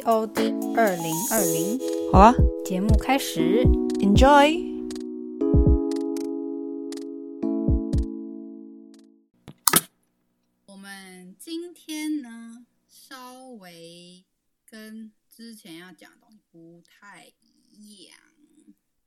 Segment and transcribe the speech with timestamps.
[0.00, 1.78] O D 二零二零。
[2.12, 2.34] 好啊，
[2.64, 3.64] 节目开始
[4.00, 4.66] ，Enjoy。
[10.66, 14.24] 我们今天呢，稍微
[14.64, 17.32] 跟之前要讲的东西不太
[17.70, 18.16] 一样。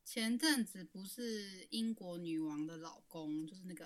[0.04, 3.86] 前阵子不是英国女王的老公，就是那个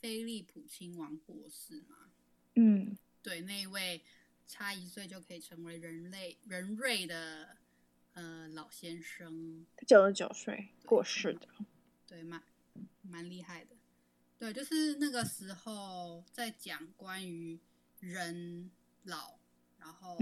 [0.00, 1.96] 菲利普亲王过世吗？
[2.56, 4.02] 嗯，对，那一位
[4.50, 7.56] 差一岁就可以成为人类人瑞的
[8.14, 11.48] 呃老先生，九十九岁过世的，
[12.06, 12.42] 对，蛮
[13.02, 13.76] 蛮厉害的。
[14.38, 17.60] 对，就是那个时候在讲关于
[18.00, 18.70] 人
[19.04, 19.38] 老，
[19.78, 20.18] 然后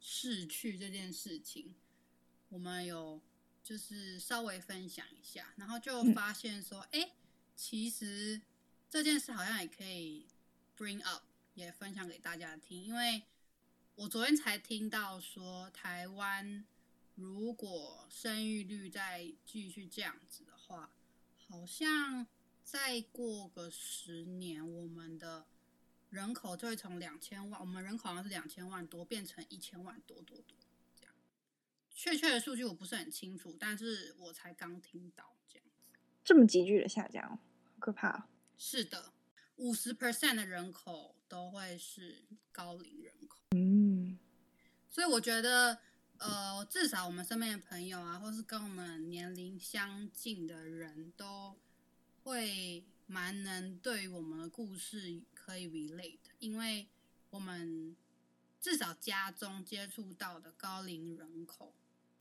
[0.00, 1.74] 逝去这件事情，嗯、
[2.48, 3.20] 我们有。
[3.64, 7.10] 就是稍微分享一下，然后就发现说，哎、嗯，
[7.54, 8.42] 其实
[8.90, 10.26] 这件事好像也可以
[10.76, 11.22] bring up，
[11.54, 12.82] 也分享给大家听。
[12.82, 13.22] 因为
[13.94, 16.64] 我昨天才听到说，台湾
[17.14, 20.90] 如果生育率再继续这样子的话，
[21.36, 22.26] 好像
[22.64, 25.46] 再过个十年，我们的
[26.08, 30.56] 人口就会从两千万，我们人口好像是两千万多，变成一千万多多多
[30.98, 31.14] 这样。
[31.94, 38.26] 确切的数据我不是很清楚，但是我才刚听到这样子，这么急剧的下降，好可怕。
[38.56, 39.12] 是的，
[39.56, 43.38] 五十 percent 的人口都会是高龄人口。
[43.54, 43.71] 嗯，
[44.92, 45.78] 所以我觉得，
[46.18, 51.56] 呃，至少我们身边的朋友啊，或是跟我们年龄相近的人都
[52.22, 56.86] 会蛮能对于我们的故事可以 relate，因为
[57.30, 57.96] 我们
[58.60, 61.72] 至少家中接触到的高龄人口。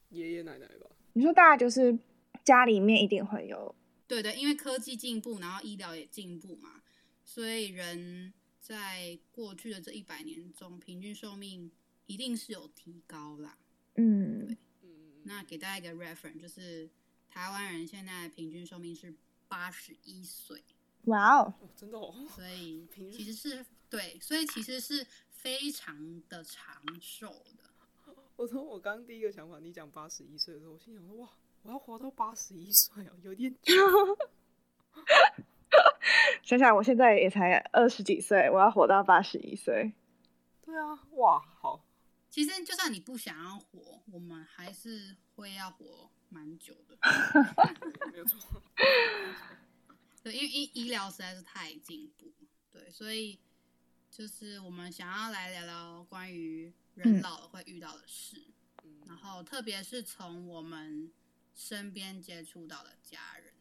[0.07, 1.99] 爷爷奶奶吧，你说大概就是
[2.45, 3.75] 家里面一定会有，
[4.07, 6.81] 对对，因为科技进步，然后医疗也进步嘛，
[7.25, 11.69] 所以人在过去的这一百年中，平均寿命
[12.11, 13.57] 一定是有提高啦。
[13.95, 14.45] 嗯，
[14.81, 14.89] 对，
[15.23, 16.89] 那给大家一个 reference，就是
[17.29, 19.13] 台湾人现在平均寿命是
[19.47, 20.61] 八十一岁。
[21.05, 27.63] 哇哦，真的哦，所以其实是对，所以其实是非常的长寿的。
[28.35, 31.29] 我从我刚第一个想法，你讲八十一岁的时候，我心想说：哇，
[31.63, 33.73] 我要活到八十一岁哦，有点久。
[36.43, 39.93] 想想我现在也才二十几岁，我要活到八十一岁。
[40.65, 41.83] 对啊，哇，好。
[42.31, 46.97] 其实就算你不想要活，我们还是会要活蛮久的。
[48.11, 48.63] 没有错。
[50.23, 52.33] 对，因为医医疗实在是太进步，
[52.71, 53.39] 对，所以
[54.09, 56.73] 就是我们想要来聊聊关于。
[56.93, 58.35] 人老了会遇到的事，
[58.83, 61.09] 嗯、然后特别是从我们
[61.55, 63.53] 身边接触到的家人，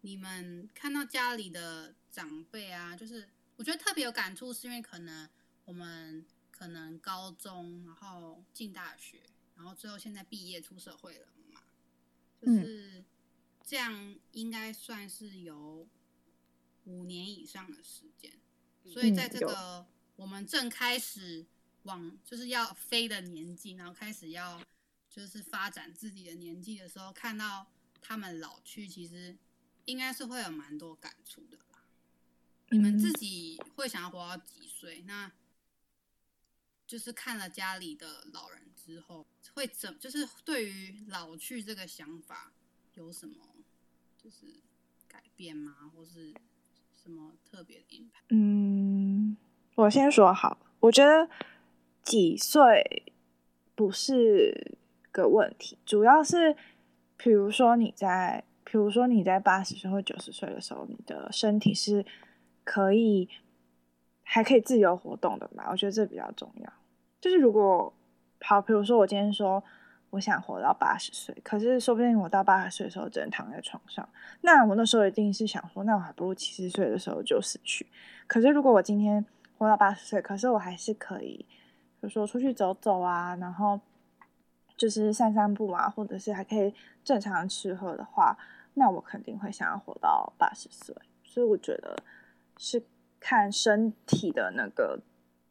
[0.00, 5.30] 你们看到家里的长辈啊，就是我觉得特别有感触，是因为可能
[5.64, 9.22] 我们可能高中，然后进大学，
[9.56, 11.60] 然后最后现在毕业出社会了嘛，
[12.40, 13.04] 就是
[13.64, 15.88] 这样，应该算是有
[16.84, 18.32] 五年以上的时间，
[18.84, 21.46] 所以在这个我们正开始。
[21.86, 24.60] 往就是要飞的年纪，然后开始要
[25.08, 27.64] 就是发展自己的年纪的时候，看到
[28.02, 29.36] 他们老去，其实
[29.84, 31.84] 应该是会有蛮多感触的吧。
[32.70, 35.02] 你们自己会想要活到几岁？
[35.02, 35.30] 那
[36.86, 42.52] 就是看了家里的老人之后，会怎就是对于老去这个想法
[42.94, 43.36] 有什么
[44.16, 44.46] 就是
[45.08, 45.90] 改变吗？
[45.94, 46.32] 或是
[47.02, 48.22] 什么特别的影响？
[48.30, 49.36] 嗯，
[49.74, 51.28] 我先说好，我觉得。
[52.06, 53.12] 几岁
[53.74, 54.78] 不是
[55.10, 56.56] 个问题，主要是，
[57.16, 62.06] 比如说你在，比如说你在八十岁或九十岁的时候，你的身体是
[62.62, 63.28] 可以
[64.28, 65.64] 还可以自由活动的嘛？
[65.70, 66.72] 我觉得这比较重要。
[67.20, 67.92] 就是如果
[68.40, 69.62] 好，比如说我今天说
[70.10, 74.06] 我想活到八十岁，可是说不定我到八十岁的时候只能躺在床上，
[74.40, 77.86] 那我那时候一定是想说，那我还不如七十岁的时候就死去。
[78.26, 79.24] 可是如果我今天
[79.56, 81.46] 活到八十岁，可是我还是可以。
[81.98, 83.80] 比如说出去走走啊，然后
[84.76, 88.36] 就是散散步啊，或者是还可以正常吃喝的话，
[88.74, 90.94] 那我肯定会想要活到八十岁。
[91.24, 91.96] 所以我觉得
[92.58, 92.82] 是
[93.20, 95.00] 看身体的那个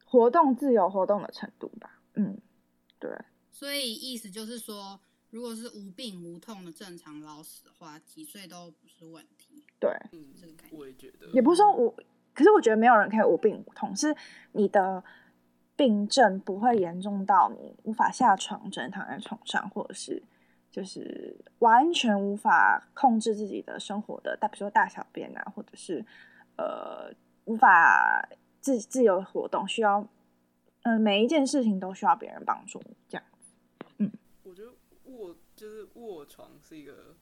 [0.05, 1.99] 活动自由活动的程度吧。
[2.13, 2.37] 嗯，
[2.99, 3.11] 对。
[3.51, 9.63] 所以意思就是说，如果是无病无痛的正常老死的话，几岁都不是问题。
[9.79, 11.95] 对，嗯，这个感觉我也觉得，也不是说无，
[12.33, 14.15] 可是我觉得没有人可以无病无痛，是
[14.53, 15.03] 你的
[15.75, 20.23] 病症不会严重到你无法下床，只能躺在床上，或者是
[20.71, 26.05] 就是完全无法控制自己的生活的，大比如说大小便啊，或者是
[26.57, 27.13] 呃
[27.45, 28.27] 无法
[28.59, 30.01] 自自由活动，需要
[30.83, 33.23] 嗯、呃、每一件事情都需要别人帮助，这样。
[33.97, 34.11] 嗯，
[34.43, 34.71] 我觉得
[35.05, 37.15] 卧就是卧床是一个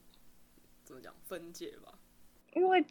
[0.84, 1.94] 怎么讲分界吧。
[2.54, 2.86] 因为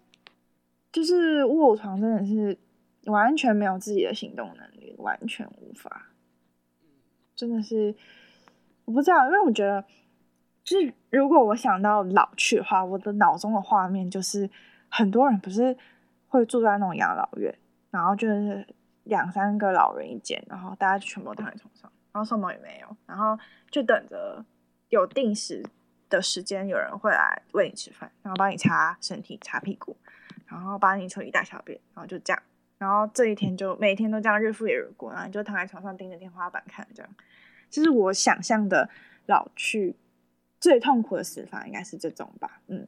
[0.90, 2.58] 就是卧床真的是
[3.04, 6.10] 完全没有自己的行动能力，完全无法，
[7.34, 7.94] 真的是
[8.84, 9.84] 我不知道，因为我觉得，
[10.64, 14.50] 就是如果我想到老去的话，我的脑中的画面就是
[14.88, 15.76] 很多人不是
[16.32, 17.54] 会住在那种养老院，
[17.90, 18.66] 然后就是
[19.04, 23.38] 两三个老人一间，然后大家全部躺在床上，然后什么也没有，然后
[23.70, 24.44] 就等着
[24.88, 25.62] 有定时。
[26.12, 29.96] 的时间有人会来喂你吃饭，然后帮你擦身体、擦屁股，
[30.44, 32.42] 然后帮你处理大小便，然后就这样，
[32.76, 37.10] 然后这一天就每天都这样日复一日过，然后你就躺在床上盯着天花板看，这样，
[37.70, 38.90] 就是我想象的
[39.24, 39.96] 老去
[40.60, 42.86] 最痛苦的死法应该是这种吧，嗯，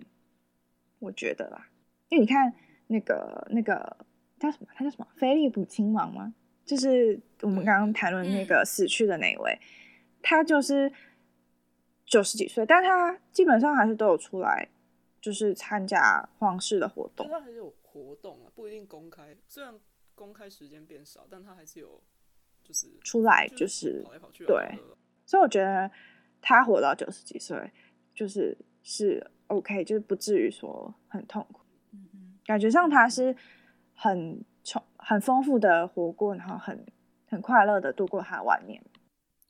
[0.99, 1.69] 我觉得啦，
[2.11, 2.53] 因为你看
[2.87, 3.97] 那个那个
[4.39, 5.07] 叫什么，他叫什么？
[5.17, 6.35] 菲利普亲王吗？
[6.65, 9.59] 就是我们刚刚谈论那个死去的那一位，
[10.23, 10.93] 他就是。
[12.07, 14.69] 九十几岁，但他基本上还是都有出来，
[15.23, 17.27] 就是参加皇室的活动。
[17.27, 19.35] 他还是有活动啊，不一定公开。
[19.49, 19.75] 虽然
[20.15, 22.03] 公开时间变少，但他还是有，
[22.63, 24.45] 就是出来，就是跑来跑去。
[24.45, 24.79] 对，
[25.25, 25.91] 所以我觉得
[26.43, 27.73] 他活到九十几岁，
[28.15, 31.64] 就是是 OK，就是不至于说很痛苦。
[32.45, 33.37] 感觉上他是
[33.95, 36.87] 很充、很丰富的活过，然后很
[37.29, 38.85] 很快乐的度过他晚年。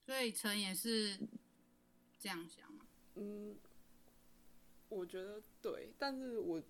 [0.06, 1.19] 所以陈也是。
[2.25, 2.87] 这样想吗？
[3.17, 3.55] 嗯，
[4.88, 6.62] 我觉得对，但是我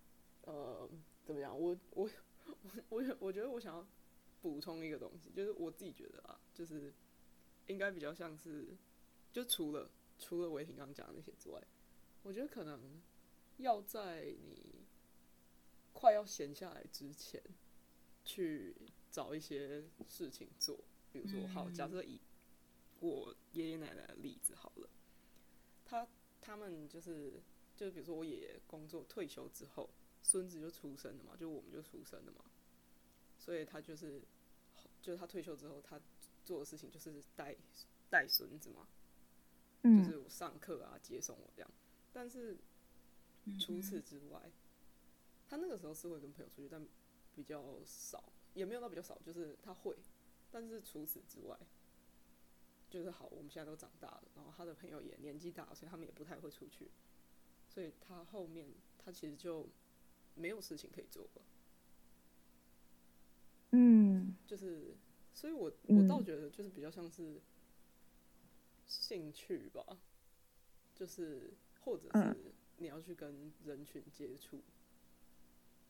[0.42, 0.90] 呃，
[1.24, 1.56] 怎么讲？
[1.56, 2.10] 我我
[2.64, 3.86] 我我我觉得我想要
[4.42, 6.92] 补充一个东西，就是我自己觉得啊，就是
[7.68, 8.66] 应该比较像是，
[9.32, 9.88] 就除了
[10.18, 11.62] 除了维婷刚刚讲的那些之外，
[12.24, 13.00] 我觉得可能
[13.58, 14.83] 要在你
[15.94, 17.42] 快要闲下来之前，
[18.26, 18.76] 去
[19.10, 20.78] 找一些事情做，
[21.10, 22.20] 比如说，好，假设以
[23.00, 24.90] 我爷爷奶奶的例子好了。
[25.86, 26.06] 他
[26.40, 27.40] 他们就是，
[27.76, 29.88] 就比如说我爷爷工作退休之后，
[30.22, 32.44] 孙子就出生了嘛，就我们就出生了嘛，
[33.38, 34.20] 所以他就是，
[35.00, 36.00] 就是他退休之后，他
[36.44, 37.56] 做的事情就是带
[38.10, 38.88] 带孙子嘛，
[39.82, 41.70] 嗯，就是我上课啊，接送我这样。
[42.12, 42.56] 但是
[43.60, 44.50] 除此之外，
[45.48, 46.86] 他那个时候是会跟朋友出去，但
[47.34, 49.96] 比较少，也没有到比较少，就是他会，
[50.50, 51.58] 但是除此之外。
[52.90, 56.88] 就是好，我们现在都长大了，然后他的朋友也年纪大了，所以他们也不太会出去，
[57.68, 58.68] 所以他后面
[58.98, 59.68] 他其实就
[60.36, 61.42] 没有事情可以做了。
[63.72, 64.94] 嗯，就是，
[65.32, 67.40] 所以我我倒觉得就是比较像是
[68.86, 69.98] 兴趣吧，嗯、
[70.94, 74.62] 就是或者是你要去跟人群接触，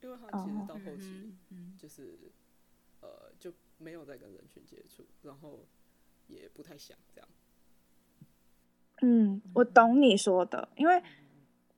[0.05, 1.33] 因为他其实到后期
[1.77, 2.17] 就是、
[3.01, 5.65] 哦、呃就没有再跟人群接触，然后。
[6.27, 7.29] 也不太想这样。
[9.03, 10.99] 嗯，我懂你说的，因为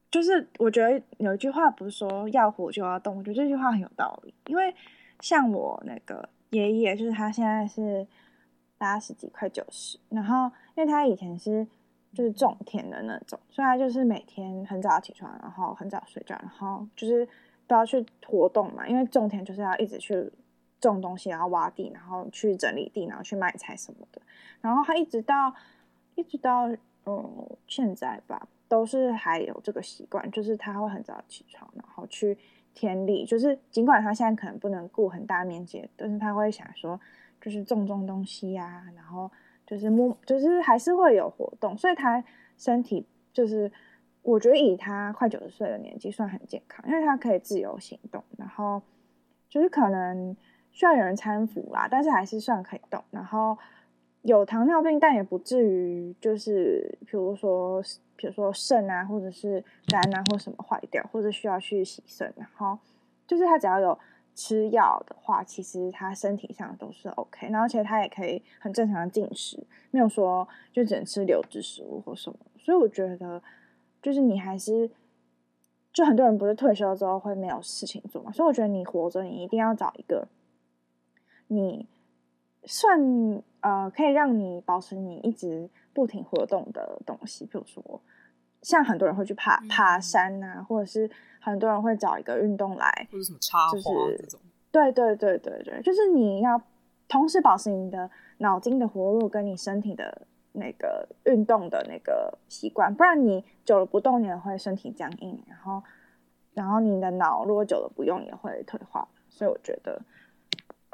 [0.10, 4.34] 就是我觉得有一句话不是说要活就要动，我觉得这句话很有道理。
[4.46, 4.74] 因为
[5.20, 8.08] 像我那个爷爷，就是他现在是
[8.78, 11.68] 八十几，快九十，然后因为他以前是
[12.14, 17.28] 就是种田的那种，所以他就是每天很早起床，然后很早睡觉，然后就是
[17.68, 20.32] 都要去活动嘛，因为种田就是要一直去。
[20.80, 24.22] 种东西，然后挖地，然后去整理地，然后去卖菜什么的。
[24.62, 25.52] 然后他一直到
[26.14, 26.70] 一直到
[27.08, 32.38] 嗯现在吧，都是还有这个习惯，就是他会很早起床，然后去
[32.76, 33.26] 田里。
[33.26, 37.00] 就是尽管他现在可能不能顾很大面积，但是他会想说，
[37.42, 39.32] 就是种种东西呀、然后
[39.66, 41.76] 就是摸，就是还是会有活动。
[41.76, 42.24] 所以他
[42.56, 43.72] 身体就是，
[44.32, 48.82] 我觉得以他快九十岁的年纪算很健康，因为他可以自由行动，然后
[49.50, 50.36] 就是可能。
[50.70, 53.04] 需要有人搀扶啦，但是还是算可以动。
[53.10, 53.58] 然后
[54.22, 57.82] 有糖尿病，但也不至于就是，比如说，
[58.16, 62.32] 比如说肾啊，或者是肝啊，或什么坏掉，或者需要去洗肾。
[62.38, 62.78] 然后
[63.26, 63.98] 就是他只要有
[64.36, 67.48] 吃药的话，其实他身体上都是 OK。
[67.50, 72.38] 然后而且他也可以很正常的进食，没有说就只能吃流质食物或什么。
[72.60, 73.42] 所以我觉得，
[74.08, 74.90] 就是你还是，
[75.92, 78.32] 就很多人不是退休之后会没有事情做嘛。
[78.32, 80.26] 所以我觉得你活着，你一定要找一个。
[81.48, 81.86] 你
[82.64, 82.98] 算
[83.60, 88.00] 呃，可以让你保持你一直不停活动的东西，比如说
[88.62, 91.12] 像很多人会去爬爬山啊，或者是
[91.42, 93.92] 很多人会找一个运动来，或者什么插花这种。
[94.16, 94.38] 就是、
[94.72, 96.62] 对对对对对，就是你要
[97.10, 100.26] 同时保持你的脑筋的活络，跟你身体的
[100.58, 105.84] 那个运动的那个习惯，不然你久了不动，你也会身体僵硬，然后
[106.54, 109.08] 然后你的脑如果久了不用也会退化。
[109.30, 110.02] 所以我觉得，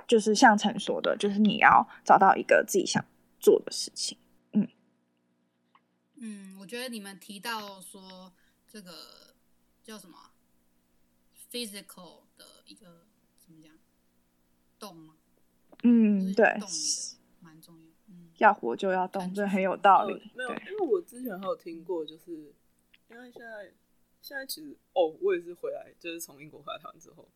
[0.05, 3.03] 就是像陈说的，就是你要找到一个自己想
[3.39, 4.17] 做的事情。
[4.51, 4.67] 嗯
[6.15, 8.33] 嗯，我觉得你们提到说
[8.67, 8.91] 这个
[9.81, 10.17] 叫什么
[11.49, 13.05] physical 的一个
[13.39, 13.71] 怎么讲
[14.77, 15.13] 动吗？
[15.83, 16.59] 嗯，对，
[18.43, 18.51] 要。
[18.51, 20.13] 嗯，要活就要动，这很有道理。
[20.35, 22.53] 没有，因为我之前还有听过，就是
[23.09, 23.71] 因为现在
[24.21, 27.27] 现在其实哦，我也是回来，就是从英国回来台湾之后，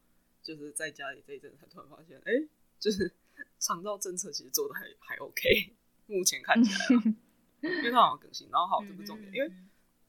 [0.44, 2.48] 就是在家里这一阵才突然发现，哎、欸，
[2.80, 3.12] 就是
[3.60, 5.74] 肠道政策其实做的还还 OK，
[6.08, 7.14] 目前看起来。
[7.64, 9.52] 因为他好像更新，然后好，这个重点，因为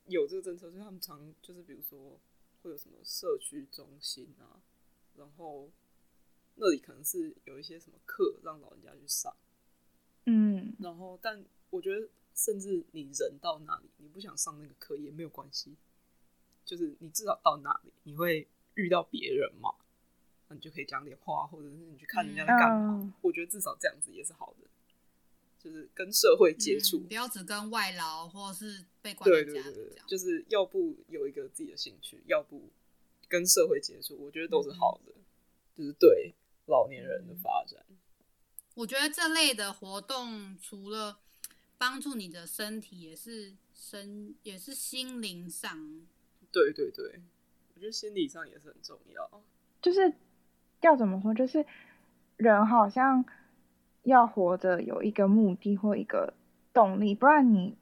[0.07, 2.21] 有这个政策，所以他们常就是比如说
[2.63, 4.61] 会有什么社区中心啊，
[5.17, 5.71] 然后
[6.57, 9.35] 那里可能是有一些什么课让老人家去上，
[10.27, 15.77] 嗯，然后但我觉得甚至你人到哪里，你不想上那个课也没有关系，
[16.65, 19.75] 就是你至少到那里你会遇到别人嘛，
[20.49, 24.67] 那你就可以讲点话，或者是你去看人家在干嘛，嗯，我觉得至少这样子也是好的。
[25.61, 29.73] 就是跟社会接触，不要只跟外劳或者是被关在家里这样。
[29.73, 32.71] 对对对，就是要不有一个自己的兴趣，要不
[33.27, 35.25] 跟社会接触，我觉得都是好的，嗯、
[35.77, 36.33] 就是对
[36.67, 37.85] 老年人的发展。
[38.79, 41.19] 我觉得这类的活动除了
[41.77, 45.77] 帮助你的身体，也是身也是心灵上。
[46.53, 47.21] 对对对，
[47.75, 49.43] 我觉得心理上也是很重要。
[49.83, 50.15] 就是
[50.81, 51.67] 要怎么说，就是
[52.37, 53.25] 人好像。
[54.05, 56.33] 要活着有一个目的或一个
[56.73, 57.77] 动力，不然你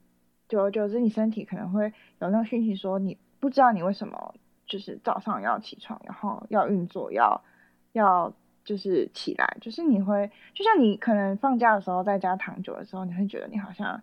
[0.48, 4.34] 久而久之，你身体可能会有那个讯息说，你不知道你为什么
[4.66, 7.44] 就是早上要起床，然后要运作，要
[7.92, 8.34] 要
[8.66, 14.02] 就是起来，就是你会就像你可能放假的时候在家躺久的时候，你会觉得你好像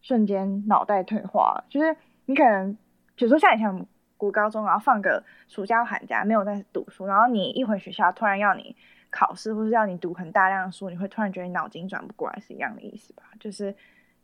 [0.00, 2.76] 瞬间脑袋退化，就是你可能
[3.14, 3.86] 比如说像以前
[4.18, 8.74] 读高中，然后放个暑假寒假没有在读书，然后你一回学校突然要你。
[9.08, 13.22] 考试或是要你读很大量的书，你会突然觉得你脑筋转不过来，是一样的意思吧？
[13.40, 13.74] 就是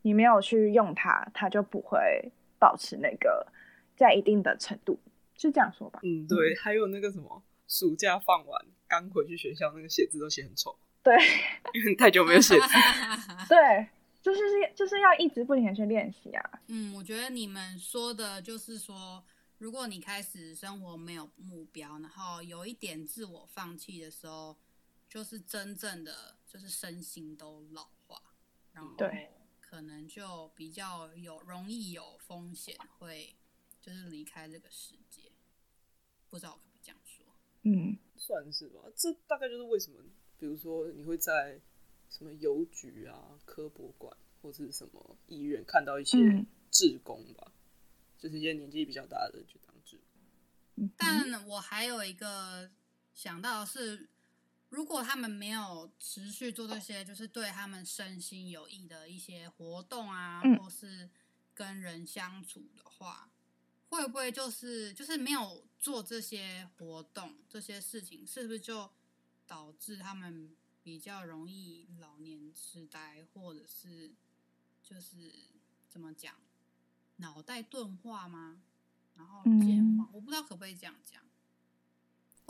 [0.02, 3.47] 你没有去用它，它就不会保持那个
[3.97, 4.99] 在一定的程度，
[5.35, 6.00] 是这样说吧？
[6.02, 6.54] 嗯，对。
[6.56, 10.78] 还有那个什么，暑假放完刚回去学校，那个写字都写很丑。
[11.02, 11.16] 对，
[11.75, 12.66] 因 为太久没有写字。
[13.49, 13.88] 对，
[14.21, 14.40] 就是
[14.75, 16.61] 就是要一直不停的去练习啊。
[16.69, 19.25] 嗯，我觉得你们说的就是说。
[19.59, 24.57] 如果你开始生活没有目标，然后有一点自我放弃的时候，
[25.09, 28.21] 就是真正的就是身心都老化，
[28.73, 28.97] 然后
[29.61, 33.37] 可能就比较有容易有风险会
[33.81, 35.31] 就是离开这个世界。
[36.28, 36.59] 不知道？
[37.62, 38.81] 嗯，算是吧。
[38.97, 39.99] 这大概就是为什么，
[40.38, 41.61] 比如说你会在
[42.11, 46.19] 什么邮局啊、科博馆或是什么医院看到一些
[46.71, 47.45] 志工吧。
[47.47, 47.59] 嗯
[48.23, 49.99] 就是一些年纪比较大的人去当志
[50.76, 52.71] 工，但我还有一个
[53.12, 54.09] 想到的是，
[54.69, 61.11] 如果他们没有持续做这些，就是对他们身心有益的一些活动啊，或是
[61.52, 63.28] 跟人相处的话，
[63.88, 68.88] 会不会就是就是没有做这些活动这些事情，是不是就
[69.48, 74.12] 导致他们比较容易老年痴呆，或者是
[74.80, 75.32] 就是
[75.88, 76.32] 怎么讲？
[77.16, 78.62] 脑袋钝化吗？
[79.16, 81.20] 然后健忘，嗯，我不知道可不可以这样讲。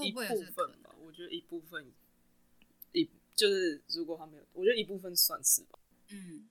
[0.04, 1.90] 一部分吧，我觉得一部分，
[2.92, 5.78] 一就是如果他没有，我觉得一部分算是吧。
[6.10, 6.50] 嗯，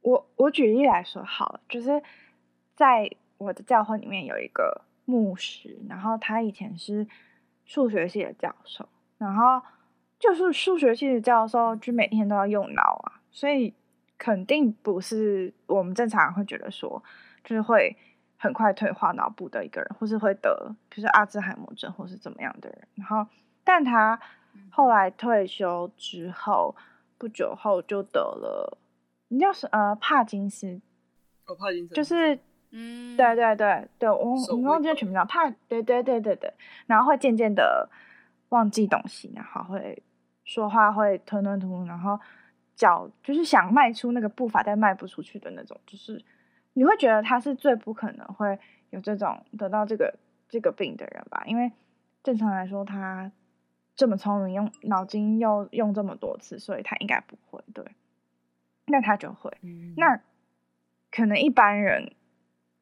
[0.00, 2.02] 我我举例来说好了，就是
[2.74, 7.06] 在我的教会里面有一个牧师，然后他以前是
[7.64, 8.86] 数学系的教授，
[9.16, 9.62] 然后
[10.18, 13.72] 就是数学系的教授，就每天都要用脑啊，所以
[14.18, 17.02] 肯定不是我们正常人会觉得说。
[17.44, 17.96] 就是会
[18.36, 22.88] 很快退化脑部的一个人，或是会得，比如说阿兹海默症，或是怎么样的人。
[22.96, 23.24] 然后，
[23.62, 24.18] 但他
[24.68, 26.74] 后来退休之后，
[27.16, 28.78] 不久后就得了，
[29.28, 30.80] 你叫是呃帕金斯，
[31.46, 32.36] 哦帕金森，就是
[32.70, 36.52] 嗯，对对对对，我我忘记全名了，怕，对对对对对，
[36.86, 37.88] 然后会渐渐的
[38.50, 40.02] 忘记东西，然后会
[40.44, 42.18] 说话会吞吞吐吐，然后
[42.74, 46.24] 脚就是想迈出那个步伐，但迈不出去的那种，就是。
[46.78, 48.58] 你会觉得他是最不可能会
[48.90, 50.14] 有这种得到这个
[50.46, 51.42] 这个病的人吧？
[51.46, 51.72] 因为
[52.22, 53.32] 正常来说，他
[53.94, 57.64] 这么聪明，用脑筋又用这么多次，所以他应该不会。
[57.72, 57.82] 对，
[58.88, 59.50] 那他就会。
[59.62, 60.20] 嗯、那
[61.10, 62.12] 可能一般人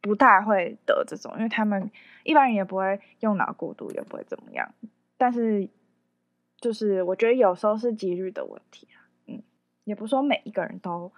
[0.04, 1.90] 不太会得这种，因为他们
[2.24, 4.72] 一般人也不会用脑过度，也不会怎么样。
[5.16, 5.68] 但是
[6.60, 9.42] 就是我觉得有时候是几率的问题啊，嗯，
[9.84, 11.10] 也不说每一个人都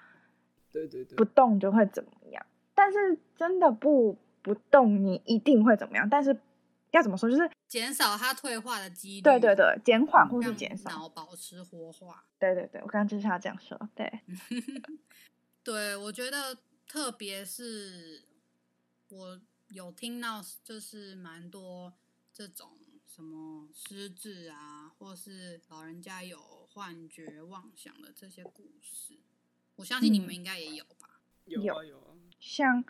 [0.70, 6.38] 对对对不动就会怎么样，但是真的不不动你一定会怎么样，但是。
[6.92, 7.28] 要怎么说？
[7.28, 9.20] 就是减少它退化的几率。
[9.20, 10.88] 对对对，减缓或是减少。
[10.88, 12.24] 脑保持活化。
[12.38, 13.78] 对对对，我刚刚就是要这样说。
[13.94, 14.10] 对，
[15.62, 16.56] 对我觉得
[16.88, 18.22] 特别是
[19.08, 21.92] 我有听到，就是蛮多
[22.32, 26.38] 这种什么失智啊，或是老人家有
[26.72, 29.18] 幻觉、妄想的这些故事。
[29.76, 31.20] 我相信你们应该也有吧？
[31.46, 32.84] 嗯、有啊有啊，像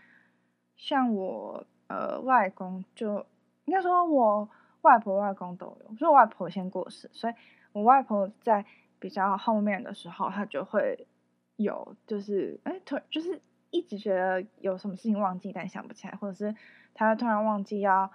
[0.76, 3.26] 像我呃外公就。
[3.66, 4.48] 应该说，我
[4.82, 5.96] 外婆、外公都有。
[5.96, 7.34] 所以我外婆先过世，所以
[7.72, 8.64] 我外婆在
[9.00, 11.08] 比较后面的时候，她就会
[11.56, 16.54] 有，就是哎，突就是一直觉得有什么事情忘记，但想不起来，或者是
[16.94, 18.10] 他会突然忘记要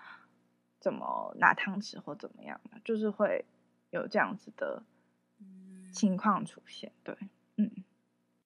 [0.80, 3.46] 怎么拿汤匙或怎么样，就是会
[3.90, 4.84] 有这样子的
[5.92, 6.92] 情况出现。
[7.04, 7.16] 对，
[7.58, 7.72] 嗯。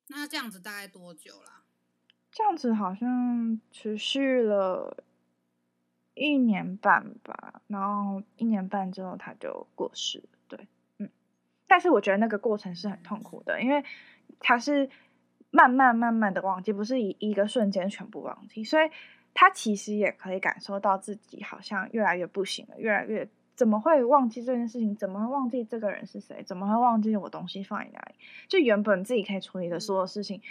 [0.08, 1.64] 那这样子大概多久了？
[2.32, 5.04] 这样子好像持续了。
[6.18, 10.30] 一年半吧，然后一年半之后他就过世了。
[10.48, 10.66] 对，
[10.98, 11.10] 嗯，
[11.68, 13.84] 但是我觉得那个过程是很痛苦的，因为
[14.40, 14.90] 他是
[15.56, 18.90] 慢慢慢慢的忘记，不是以一个瞬间全部忘记，所以
[19.34, 24.96] 他其实也可以感受到自己好像越来越不行了，越来越怎么会忘记这件事情？
[24.96, 26.44] 怎么会忘记这个人是谁？
[26.44, 28.16] 怎么会忘记我东西放在哪里？
[28.48, 30.42] 就原本自己可以处理的所有事情，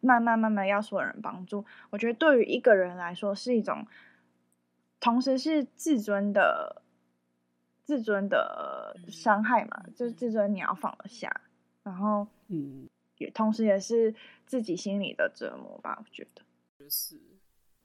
[0.00, 3.86] 慢慢慢慢要所有人帮助，我觉得对于一个人来说是一种。
[5.02, 6.82] 同时是自尊的，
[7.84, 11.40] 自尊的伤害嘛，嗯、就是自尊你要放得下，
[11.82, 12.86] 然后嗯，
[13.20, 14.14] 也同时也是
[14.46, 16.42] 自己心里的折磨吧，我觉得。
[16.78, 17.16] 就是，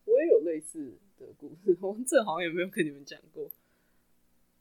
[0.06, 3.52] 我也有类似的故事， 我这好像也没有跟你们讲过。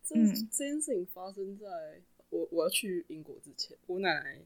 [0.03, 4.39] 这、嗯、这件事情发生在我我要去英国之前，我奶奶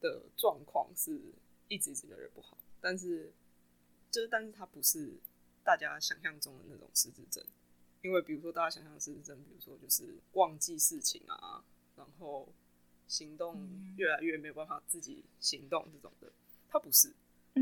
[0.00, 1.20] 的状况是
[1.68, 3.32] 一直一直越来越不好，但是
[4.10, 5.14] 就是，但是她不是。
[5.64, 7.44] 大家想象中的那种失智症，
[8.00, 11.62] 因为比如说大家想象的失智症，比如说就是忘记事情啊，
[11.94, 12.48] 然后
[13.08, 16.30] 行动越来越没有办法自己行动这种的，
[16.68, 17.12] 他不是，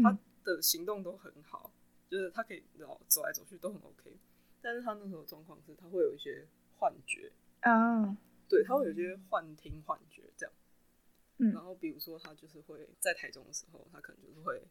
[0.03, 1.73] 他的行动都很好，
[2.11, 4.19] 就是他可以然后走来走去都很 OK，
[4.61, 7.33] 但是他那时候状况是他会有一些幻觉。
[7.61, 8.15] 啊，
[8.49, 14.63] 对，他会有一些幻听幻觉这样，然后比如说他就是会在台中的时候，他可能就是会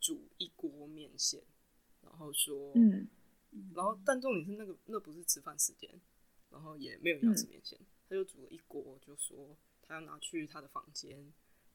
[0.00, 1.42] 煮一锅面线。
[2.00, 3.08] 然后说，嗯，
[3.74, 5.90] 然后但重点是那个那不是吃饭时间，
[6.48, 9.56] 然后也没有人要吃面线，嗯、他就煮了一锅，就说
[9.88, 11.32] 他要拿去他的房间，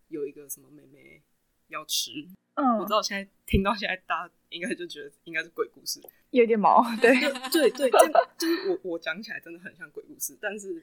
[0.08, 1.22] 有一个什么妹妹
[1.68, 2.12] 要吃。
[2.54, 6.00] 嗯，我知道现在听到现在大家应该就觉得应该是鬼故事，
[6.30, 10.82] 有点毛，对对对，这就是我我讲起来真的很像鬼故事，但是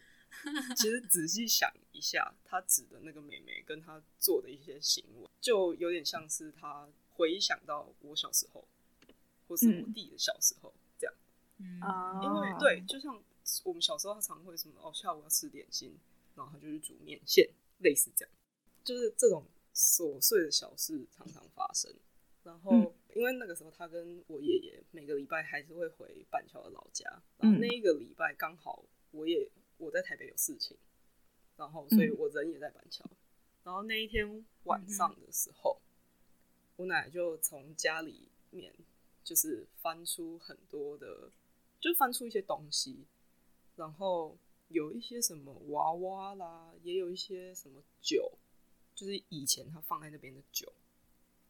[0.76, 8.66] 其实仔细想一下，他指的那个妹妹跟他做的一些行为，就有点像是他回想到我小时候。
[9.48, 11.14] 或是我弟的小时候这样，
[11.58, 13.20] 嗯，因为对，就像
[13.64, 15.92] 我们小时候，他常会什么哦，下午要吃点心，
[16.34, 18.34] 然后他就去煮面线，类似这样，
[18.84, 21.94] 就是这种琐碎的小事常常发生。
[22.42, 30.76] 然后，因为那个时候他跟我爷爷每个礼拜还是会回板桥的老家，然后那一个礼拜刚好我也我在台北有事情，
[31.56, 33.04] 然后所以我人也在板桥。
[33.62, 35.80] 然后那一天晚上的时候，
[36.76, 38.74] 我奶奶就从家里面。
[39.22, 41.30] 就是翻出很多的，
[41.78, 43.04] 就翻出一些东西，
[43.76, 44.36] 然后
[44.70, 48.32] 有一些什么娃娃啦，也有一些什么酒，
[48.94, 50.72] 就是以前他放在那边的酒，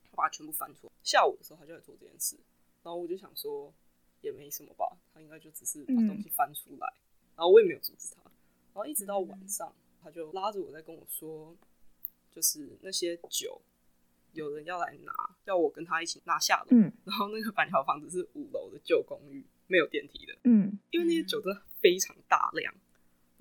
[0.04, 0.92] 他把它全部翻出来。
[1.02, 2.36] 下午的时候他就在做这件事，
[2.82, 3.72] 然后我就想说
[4.20, 11.56] 也没什么吧，他应该就只是把东西翻出来，嗯、然后我也没有阻止他，然后一直到晚上，他就拉着我在跟我说，
[12.30, 13.60] 就是那些酒。
[14.32, 15.12] 有人要来拿，
[15.44, 16.68] 要我跟他一起拿下楼。
[16.70, 20.38] 嗯， 然后那个板桥房子是五楼的旧公寓，没有电梯的。
[20.44, 22.72] 嗯，因为那些酒真的非常大量。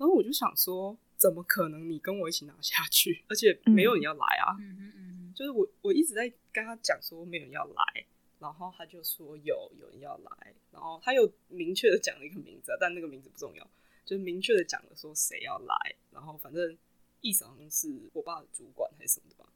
[0.00, 3.22] 然后我就想说，怎么可能你跟我一起拿下去？
[3.28, 4.56] 而且没有人要来啊。
[4.58, 8.06] 嗯嗯嗯，就是我我一直在跟他讲说没有人要来，
[8.38, 13.70] 然后他就说有有人要来，然后他又明确的讲了一个名字，但那个名字不重要，
[14.06, 15.76] 就是明确的讲了说谁要来，
[16.10, 16.78] 然后反正
[17.20, 19.52] 意思好像是我爸的主管还是什么的吧。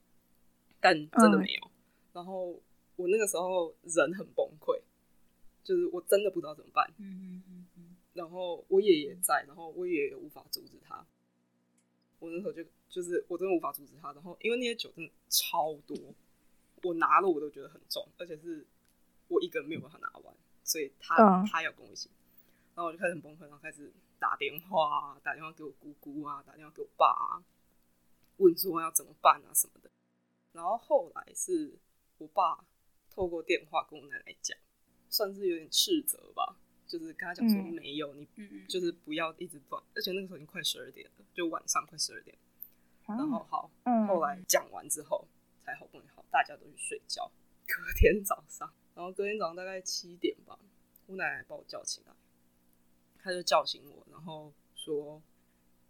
[0.78, 1.72] 但真的没有，嗯、
[2.12, 2.61] 然后
[2.96, 4.78] 我那个时候人很崩溃，
[5.62, 6.92] 就是我真的不知道怎么办。
[6.98, 7.73] 嗯嗯嗯，
[8.14, 11.07] 然后我爷爷在，然后我爷爷也无法阻止他。
[12.20, 15.96] 我那时候就就是我真的无法阻止他，然后因为那些酒真的超多，
[16.83, 18.66] 我拿了我都觉得很重，而且是
[19.29, 22.09] 我一个人没有办法拿完，所以他、嗯、他要跟我一起。
[22.74, 27.44] 然后我就开始很崩溃，然后开始打电话，打电话给我姑姑啊，打电话给我爸啊，
[28.38, 29.90] 问说要怎么办啊什么的。
[30.53, 31.77] 然后后来是
[32.18, 32.64] 我爸
[33.11, 34.57] 透过电话跟我奶奶讲，
[35.11, 36.57] 算是有点斥责吧，
[36.98, 42.37] 就是跟他讲说没有，嗯、你就是不要一直断，而且那个时候已经快十二点了，就晚上快十二点。
[43.04, 45.26] 然后好，嗯、后来讲完之后
[45.64, 47.28] 才好不容易好，大家都去睡觉。
[47.66, 50.57] 隔天早上，然后隔天早上大概七点吧，
[51.07, 52.12] 我奶奶把我叫起来。
[53.18, 55.20] 她就叫醒我，然后说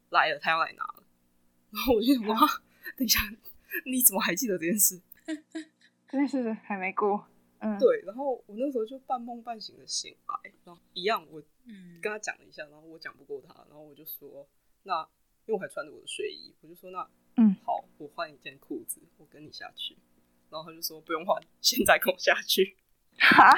[0.08, 1.04] 来了，她要来拿了。
[1.70, 2.38] 然后我就想 哇，
[2.96, 3.20] 等一下，
[3.84, 5.02] 你怎么还记得这件事？
[6.08, 7.28] 这件事还没过。
[7.64, 8.02] 嗯，对。
[8.02, 11.42] 然后我那时候就半梦半醒的醒来，然后一样，我
[12.00, 14.46] 跟他讲了一下，然后我讲不过他，然后我就说，
[14.82, 15.00] 那
[15.46, 19.96] 因为我还穿着我的睡衣，我就说那嗯好，我换一件裤子，我跟你下去。
[20.50, 22.76] 然后他就说不用换，现在跟我下去。
[23.18, 23.54] 哈，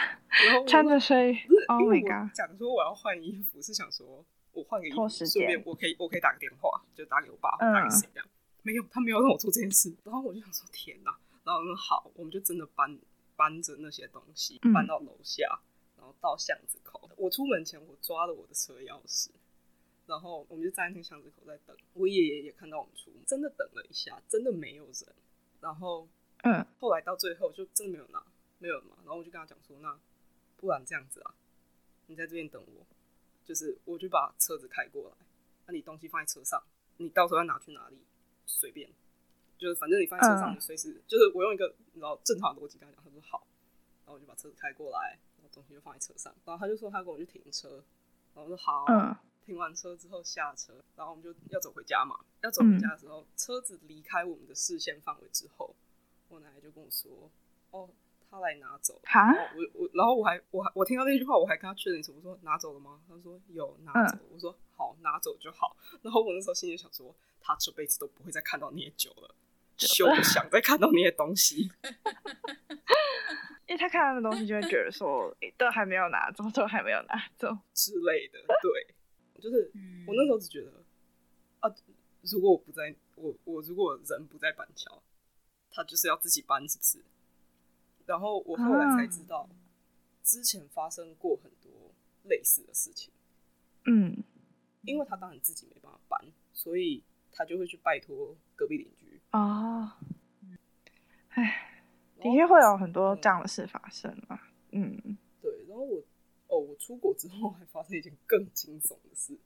[0.47, 1.37] 然后穿着睡衣
[1.69, 2.35] ，Oh my god！
[2.35, 8.29] 讲说我要换衣服，是想说我换个衣服，顺便我可以我可以打个电话，就打给我爸，打给谁这样？
[8.63, 9.95] 没有，他没有让我做这件事。
[10.05, 11.19] 然后我就想说天哪！
[11.43, 12.99] 然后我说好，我们就真的搬
[13.37, 15.61] 搬着那些东西搬到楼下，
[15.97, 17.11] 然后到巷子口。
[17.17, 19.31] 我出门前我抓了我的车钥匙，
[20.07, 21.77] 然后我们就站在那个巷子口在等。
[21.93, 25.15] 我爷爷也看到我们出门，真的等了一下，真的没有人。
[25.61, 26.09] 然后
[26.43, 28.25] 嗯，后来到最后就真的没有拿。
[28.59, 30.01] 没有嘛，然后我就跟他讲说，那
[30.57, 31.35] 不然这样子啊，
[32.07, 32.87] 你在这边等我，
[33.45, 35.27] 就是我就把车子开过来，
[35.67, 36.63] 那你东西放在车上，
[36.97, 37.99] 你到时候要拿去哪里
[38.47, 38.91] 随便，
[39.59, 43.47] 就是反正你放在车上，你随时、嗯、就是我用一个你知道正常的逻辑跟他讲，他说好，
[44.05, 47.83] 然后我就把车子开过来，然后东西就放在车上，然后他就说他跟我去停车，
[48.35, 55.75] 然后我说好，嗯、停完车之后下车，然后我们就要走回家嘛，要走回家的时候，嗯、车子离开我们的视线范围之后，
[56.29, 57.31] 我奶奶就跟我说，
[57.71, 57.89] 哦。
[58.29, 63.01] 他来拿走，哈我我然后我还我还我听到那句话，我还跟他确认一次，我说拿走了吗？
[63.09, 65.77] 他说有拿走，嗯、我说好，拿走就好。
[66.03, 69.33] 然后我那时候心里想说，他这辈子都不会再看到那些酒了，
[69.77, 71.71] 就不想再看到那些东西，
[73.69, 78.39] 因为他看到的东西就会觉得说，都还没有拿走，都还没有拿走之类的。
[78.63, 78.95] 对，
[79.43, 79.71] 就是
[80.07, 80.73] 我那时候只觉得
[81.61, 81.71] 啊，
[82.23, 85.03] 如果我不在，我我如果人不在板桥，
[85.71, 87.05] 他就是要自己搬，是不是？
[88.07, 89.49] 然后我后来才知道，
[90.23, 91.93] 之前发生过很多
[92.25, 93.13] 类似的事情。
[93.85, 94.25] 嗯，
[94.83, 97.03] 因为他当然自己没办法搬，所以
[97.37, 99.21] 他就会去拜托隔壁邻居。
[99.31, 100.01] 啊，
[101.29, 101.85] 哎，
[102.19, 104.51] 的确会有很多这样的事发生啊。
[104.73, 105.53] 嗯，对。
[105.69, 106.03] 然后我，
[106.49, 109.39] 哦，我出国之后还发生一件更惊悚的事。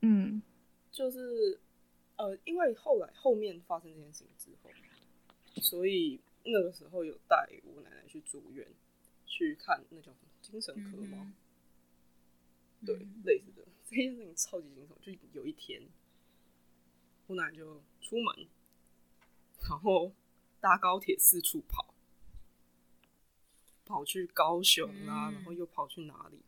[0.00, 0.42] 嗯，
[0.90, 1.60] 就是
[2.16, 4.70] 呃，因为后来后面发生这件事情之后，
[5.60, 6.20] 所以。
[6.44, 8.66] 那个时候有带我奶奶去住院，
[9.26, 11.32] 去看那叫什么精神科吗？
[12.84, 14.88] 对，类似的这件事情超级惊悚。
[15.00, 15.80] 就有一天，
[17.32, 18.46] 我奶奶就出门，
[19.68, 20.12] 然后
[20.60, 21.94] 搭高铁四处跑，
[23.84, 26.42] 跑去高雄啊，嗯、然后又跑去哪里？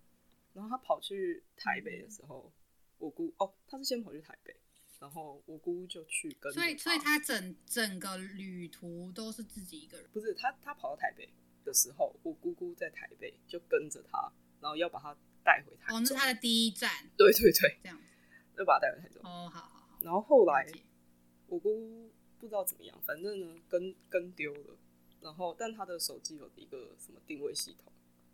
[0.52, 2.60] 然后他跑去台北的时候，嗯、
[2.98, 4.56] 我姑哦，他是先跑去台北。
[5.00, 11.28] 然后我姑姑就去跟，所以所以他整整个旅途都是自己一个人，不是他他跑到台北
[11.62, 15.98] 的时候，我姑姑在台北就跟着他，然后要把他带回台中。
[15.98, 16.90] 哦，那是他的第一站。
[17.18, 18.04] 对对对，这样子，
[18.56, 19.20] 就把他带回台中。
[19.24, 19.73] 哦，好。
[20.04, 20.70] 然后后来
[21.48, 24.76] 我姑姑不知道怎么样，反正呢跟跟丢了，
[25.20, 27.92] 然后但他的手机有一个什么定位系统，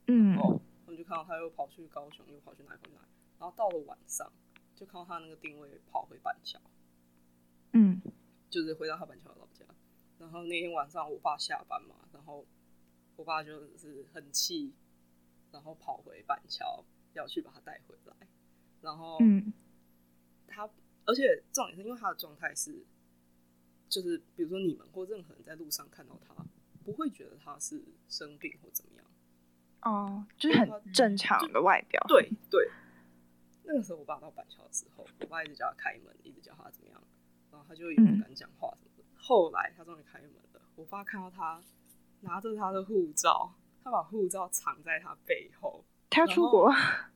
[0.08, 4.30] 嗯，然后我们就看到他又跑去高雄，又跑去哪里哪里，然后到了晚上。
[4.72, 6.58] 就看到他那个定位跑回板桥，
[7.74, 8.00] 嗯，
[8.48, 9.62] 就是回到他板桥的老家。
[10.18, 12.46] 然后那天晚上我爸下班嘛，然后
[13.16, 14.72] 我爸就是很气，
[15.52, 18.16] 然后跑回板桥要去把他带回来。
[18.80, 19.52] 然后，嗯，
[20.46, 20.66] 他
[21.10, 22.86] 而且重点是因为他的状态是，
[23.88, 26.32] 就是比如说你们或任何人在路上看到他，
[26.84, 29.04] 不会觉得他是生病或怎么样。
[29.82, 32.00] 哦，就是很正常的外表。
[32.06, 32.70] 对对。
[33.64, 37.02] 那个时候我爸到板桥的时候，我爸一直叫他开门，一直叫他怎么样，
[37.50, 39.02] 然后他就也不敢讲话什么的。
[39.02, 41.60] 嗯、后来他终于开门了，我爸看到他
[42.20, 45.84] 拿着他的护照，他把护照藏在他背后。
[46.08, 46.72] 他要出国。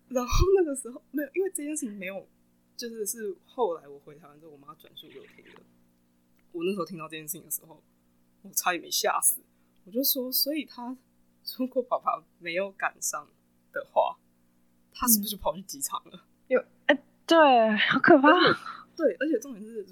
[0.08, 2.28] 然后那个时候没有，因为这件事情没有，
[2.76, 5.60] 就是是后来我回台湾之后，我妈转述给我听的。
[6.52, 7.82] 我那时候听到这件事情的时候，
[8.42, 9.40] 我差点没吓死。
[9.84, 10.96] 我就说，所以他
[11.58, 13.28] 如果爸爸没有赶上
[13.72, 14.16] 的话，
[14.92, 16.24] 他是不是跑去机场了？
[16.48, 18.30] 有哎、对，好可怕。
[18.96, 19.86] 对，而且重点是，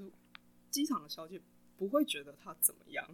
[0.70, 1.40] 机场的小姐
[1.76, 3.04] 不会觉得他怎么样。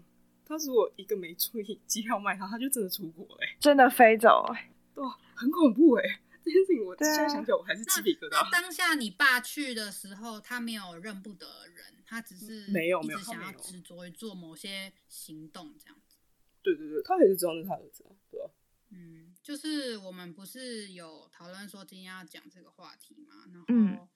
[0.44, 4.46] 他如果一个没注意机票卖他，他就真的出国了，真的飞走。
[4.94, 5.02] 对，
[5.35, 8.30] 很恐怖哎、这件事情我现在想起来我还是鸡皮疙瘩。
[8.30, 16.16] 那当下你爸去的时候，他没有认不得人，他只是没有没有想要执着于做某些行动这样子。
[16.62, 18.50] 对对对，他也是知道是他儿子啊，对吧？
[18.90, 24.08] 嗯，就是我们不是有讨论说今天要讲这个话题嘛，然后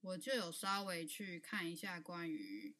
[0.00, 2.76] 我就有稍微去看一下关于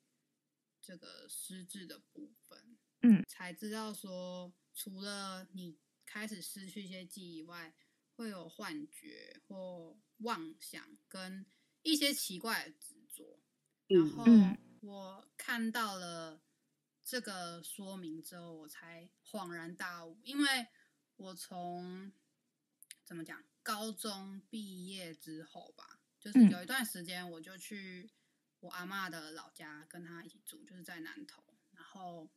[0.81, 7.75] 这个失智的部分，嗯，才知道说除了你开始失去一些记忆以外，
[8.19, 11.47] 会有幻觉或妄想跟
[11.83, 13.39] 一些奇怪的执着，
[13.87, 14.25] 然后
[14.81, 16.43] 我看到了。
[17.11, 20.67] 这个说明之后，我才恍然大悟，因为
[21.17, 22.13] 我从
[23.03, 28.11] 怎么讲，高中毕业之后吧，就是有一段时间，我就去
[28.61, 31.43] 我阿妈的老家跟她一起住，就是在南投。
[31.71, 32.29] 然后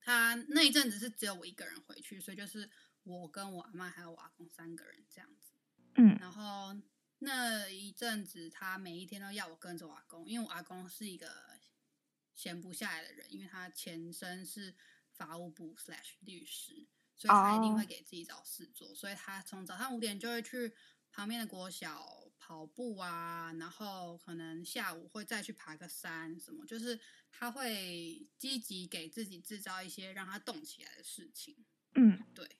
[0.00, 2.70] 他那一阵子是只有我一个人回去，所以就是
[3.04, 5.52] 我跟我阿妈还有我阿公三个人这样子。
[5.94, 6.74] 嗯，然后
[7.18, 11.54] 那一阵子，他每一天都要我跟着我阿公，因为我阿公是一个。
[12.36, 14.74] 闲不下来的人，因为他前身是
[15.12, 18.88] 法务部 slash 律师，所以他一定会给自己找事做。
[18.88, 18.96] Oh.
[18.96, 20.74] 所以他从早上五点就会去
[21.12, 26.98] 旁边的国小跑步啊，然后可能下午会再去爬个山什么，就是
[27.30, 31.64] 他会积极给自己制造一些让他动起来的事情。
[31.94, 32.50] 嗯，对。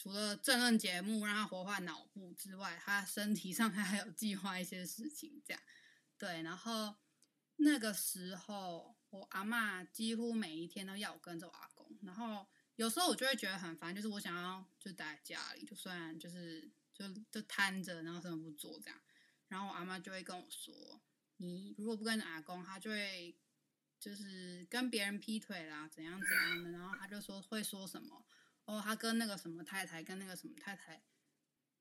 [0.00, 5.62] 除了政论节目让他活化脑部之外，他身体上他还有计划一些事情，这样。
[6.16, 6.96] 对，然后。
[7.62, 18.98] 那个时候，我阿嬷几乎每一天都要我跟着我阿公，然后有时候我就会觉得很烦，就是我想要就待在家里，就算就是就就瘫着，然后什么不做这样，
[19.48, 21.02] 然后我阿妈就会跟我说
[21.36, 23.36] ：“你如果不跟着阿公，他就会
[23.98, 28.24] 就是跟别人劈腿啦，怎样怎样的。”然后他就说会说什么
[28.70, 31.02] 哦，他跟那个什么太太跟那个什么太太，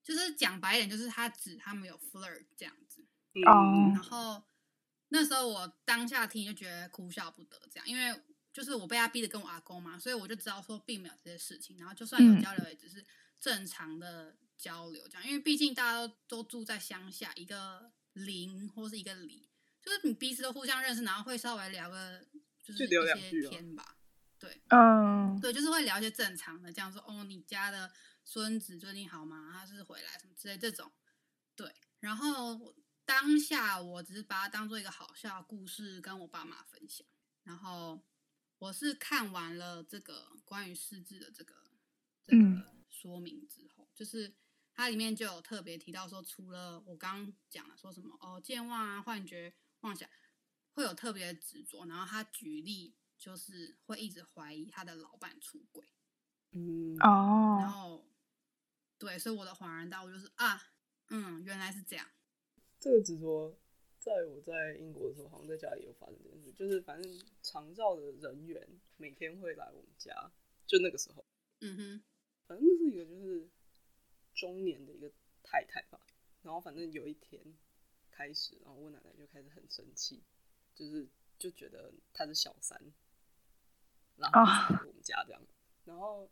[0.04, 4.44] 就是讲白一点，就是他指他们有 flirt 这样子，嗯，然后。
[5.12, 8.22] 那时候我当下听就觉得哭笑不得，这样，因为
[8.54, 13.04] 就是我被他逼着跟我阿公嘛，所以我就知道说并没有这些事情，然后就算有交流，也只是
[13.40, 19.50] 正常的交流这样，因为毕竟大家都都住在乡下，一个邻或是一个里，
[19.82, 22.24] 就是你彼此都互相认识，然后会稍微聊个
[22.62, 23.98] 就是一些天吧，
[24.40, 27.92] 对，嗯，对，就是会聊一些正常的，这样说哦，你家的
[28.24, 29.52] 孙子最近好吗？
[29.54, 30.92] 他是回来什么之类这种，
[31.56, 32.76] 对，然后。
[33.10, 37.08] 当下我只是把它当做一个好笑的故事跟我爸妈分享，
[37.42, 38.06] 然后
[38.60, 41.56] 我是看完了这个关于失智的这个
[42.24, 44.32] 这个说明之后，嗯、就是
[44.76, 50.08] 它里面就有特别提到说，除了我刚刚讲了说什么哦健忘啊、幻觉、妄想，
[50.74, 55.86] 会有特别的执着，然后他举例就是会一直怀疑他的老板出轨，
[56.52, 56.96] 嗯。
[57.02, 58.08] 哦，然后
[58.98, 60.72] 对，所以我的恍然大悟就是啊，
[61.10, 62.08] 嗯，原来是这样。
[62.80, 63.60] 这个执着，
[64.00, 70.32] 在我在英国的时候，好像在家里有发生这件事，就是反正长照的人员每天会来我们家，
[70.66, 71.26] 就那个时候，
[71.60, 72.04] 嗯哼，
[72.48, 73.50] 反正是一个就是
[74.34, 75.12] 中年的一个
[75.44, 76.00] 太太吧，
[76.42, 77.44] 然后反正有一天
[78.10, 80.24] 开始，然后我奶奶就开始很生气，
[80.74, 81.06] 就是
[81.38, 82.82] 就觉得她是小三，
[84.20, 85.42] 然后我们家这样，
[85.86, 86.30] 然后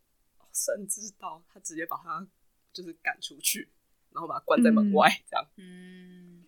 [0.54, 2.28] 甚至到他直接把他
[2.71, 3.69] 就是赶出去。
[4.10, 5.45] 然后把他关在门外，这样。
[5.58, 6.43] 嗯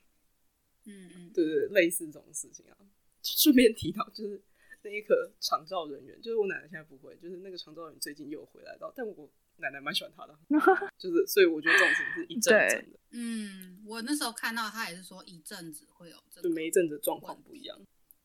[0.85, 2.77] 嗯嗯，对对，类似这种事情啊。
[3.21, 4.41] 顺便提到，就是
[4.81, 10.35] 那一个长照人员，就是我奶奶现在不会，就是那个长照人员最近又回来到，但我奶奶蛮喜欢他的，
[10.97, 12.99] 就是所以我觉得这种事情是一阵一阵的。
[13.11, 17.79] 嗯，我那时候看到他也是说一阵子会有这个，就每一阵子状况不一样。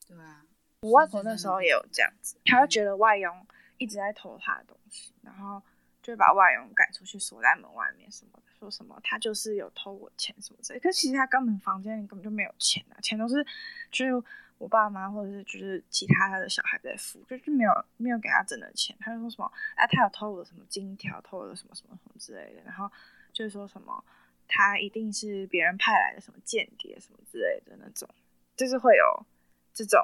[0.07, 0.47] 对啊，
[0.85, 3.47] 我外婆那时候也有这样子，她就觉得外佣
[3.79, 5.63] 一直在偷她的东西，然后
[6.03, 8.43] 就把外佣赶出去锁在门外面什么的。
[8.59, 13.43] 说什么她就是有偷我钱什么之类，可是其实他根本房间里根本就没有钱啊，钱都是
[13.91, 14.27] 就是
[14.59, 18.95] 我爸妈或者是就是其他他的小孩在付，就是没有没有给他整的钱。
[19.01, 22.91] 他就说什么哎，他有偷我的什么金条，偷我的什么什么什么之类的，然后
[23.33, 24.05] 就是说什么
[24.47, 28.09] 他一定是别人派来的什么间谍什么之类的那种，
[28.57, 29.27] 就是会有
[29.75, 30.01] 这种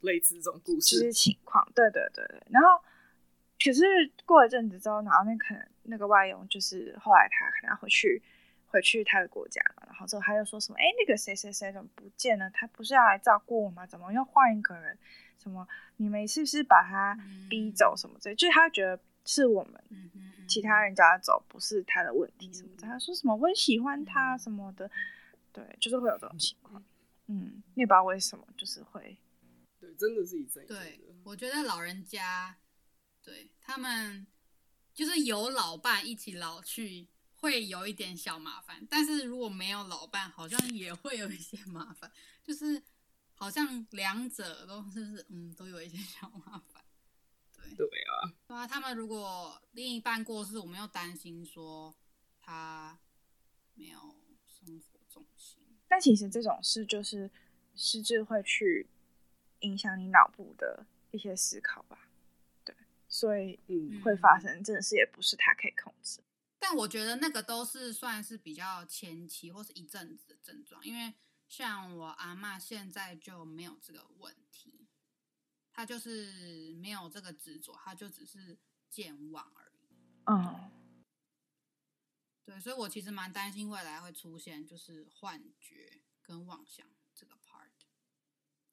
[0.00, 1.66] 类似这种故事情况。
[1.74, 2.68] 对对对对，然后
[3.62, 3.84] 可是
[4.24, 5.66] 过一阵子之后，然后那可能。
[5.88, 8.20] 那个外佣就是后来他可能要回去，
[8.66, 12.50] 回去他的国家嘛，然后之后他又说什么，哎，那个谁谁谁怎么不见了？
[12.50, 13.86] 他不是要来照顾我吗？
[13.86, 14.98] 怎么又换一个人？
[15.38, 15.64] 什么
[15.98, 17.16] 你们是不是把他
[17.48, 18.34] 逼走什么之类？
[18.34, 19.80] 就是他觉得是我们
[20.48, 22.82] 其他人叫他走，不是他的问题什么的。
[22.82, 24.90] 他说什么我很喜欢他什么的，
[25.52, 26.82] 对，就是会有这种情况。
[27.28, 29.16] 嗯，你也不知道为什么，就是会，
[29.96, 30.66] 真的是一阵。
[30.66, 32.56] 对，我觉得老人家
[33.22, 34.26] 对他们。
[34.96, 42.10] 就是有老伴一起老去，会有一点小麻烦，但是如果没有老伴，好像也会有一些麻烦，
[42.42, 42.82] 就是
[43.34, 46.82] 好像两者都是嗯，都有一些小麻烦。
[47.52, 51.94] 对对啊，对啊，他们如果另一半过世，我们又担心说
[52.40, 52.98] 他
[53.74, 53.98] 没有
[54.46, 55.58] 生活重心。
[55.86, 57.30] 但其实这种事就是
[57.74, 58.88] 失智会去
[59.60, 62.08] 影响你脑部的一些思考吧，
[62.64, 62.74] 对，
[63.08, 66.20] 所以嗯，会发生这种事也不是他可以控制。
[66.58, 71.14] 但我觉得那个都是算是比较前期或是一阵子的症状，因为
[71.48, 74.88] 像我阿妈现在就没有这个问题，
[75.72, 78.58] 她就是没有这个执着，她就只是
[78.90, 79.96] 健忘而已。
[80.24, 80.70] 嗯，
[82.44, 86.86] 对，所以我其实蛮担心未来会出现就是幻觉跟妄想。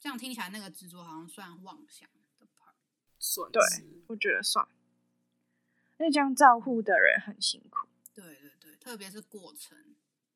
[0.03, 2.73] 这样听起来，那个执着好像算妄想的 part，
[3.17, 3.61] 算，对，
[4.07, 4.67] 我觉得算。
[5.97, 9.77] 因为这样照护的人很辛苦，对对对，特别是过程，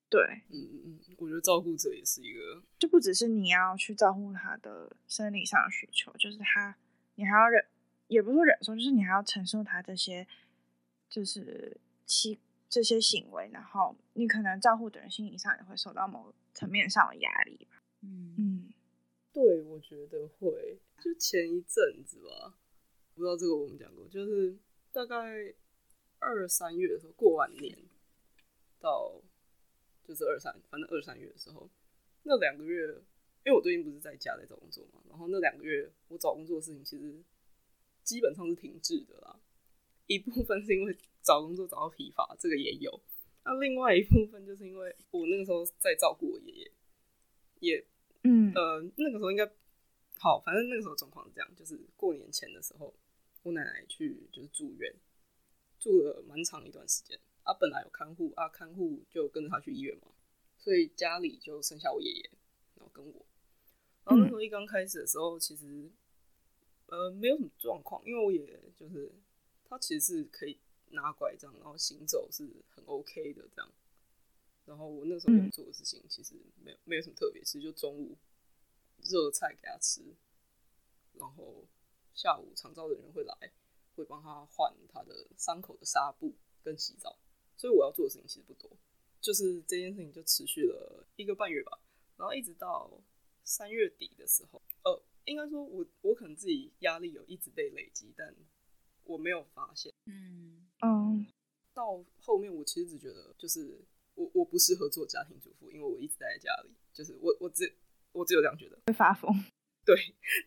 [0.07, 6.77] 对，嗯嗯嗯，我觉得照顾者也是一个，就不只是你要去照顾他的生理上的需求，就是他，
[7.15, 7.65] 你还要忍，
[8.07, 10.25] 也不是说忍受，就是你还要承受他这些，
[11.09, 18.33] 就是其这些行为，然后你可能照顾的人心理上也会受到某个层面上的压力吧，嗯。
[18.37, 18.56] 嗯，
[19.37, 22.57] 对，我觉得会，就前一阵子吧，
[23.13, 24.57] 不知道这个我们讲过，就是。
[24.89, 25.53] 大概
[26.17, 27.77] 二三月的时候，过完年
[28.79, 29.21] 到
[30.03, 31.69] 就是二三，反正二三月的时候，
[32.23, 32.87] 那两个月，
[33.45, 37.23] 因为我最近不是在家在找工作嘛，然后那两个月我找工作的事情其实
[38.01, 39.39] 基本上是停滞的啦。
[40.07, 42.89] 一部分是因为找工作找到疲乏，这个也有；
[43.45, 46.71] 那另外一部分就是因为我那个时候在照顾我爷爷，
[47.59, 47.85] 也
[48.27, 49.49] 嗯呃那个时候应该
[50.19, 52.93] 好，反正那个时候状况是这样，就是过年前的时候。
[53.43, 54.93] 我奶奶去就是住院，
[55.79, 57.17] 住了蛮长一段时间。
[57.43, 60.09] 啊，本来有看护啊，看护就跟着她去医院嘛，
[60.57, 62.29] 所以家里就剩下我爷爷，
[62.75, 63.25] 然后跟我。
[64.03, 65.89] 然后那时候一刚开始的时候，其实
[66.87, 69.09] 呃没有什么状况，因为我爷爷就是
[69.63, 70.59] 他其实是可以
[70.89, 73.71] 拿拐杖，然后行走是很 OK 的这样。
[74.67, 78.15] 然后我那时候要做的事情其实没有没有什么特别，其实就中午
[78.99, 80.15] 热菜给他吃，
[81.13, 81.65] 然后。
[82.13, 83.53] 下午长照的人会来，
[83.95, 87.15] 会帮他换他的伤口的纱布跟洗澡，
[87.55, 88.75] 所以我要做的事情其实不多，
[89.21, 91.77] 就是这件事情就持续了一个半月吧，
[92.17, 92.91] 然后一直到
[93.43, 98.35] 三月底的时候，呃，应该说我我可能自己压力有一直被累积，但
[99.03, 101.23] 我没有发现，嗯嗯，
[101.71, 103.79] 到后面我其实只觉得就是
[104.17, 107.71] 我我不适合做家庭主妇，因为我一直待在家里，就是我我只
[108.11, 109.31] 我只有这样觉得，会发疯。
[109.85, 109.95] 对，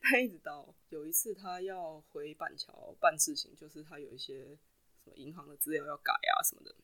[0.03, 4.59] 他一直到有一次他要回板桥办事情，就是他有一些
[5.03, 6.75] 什么银行的资料要改啊什么的，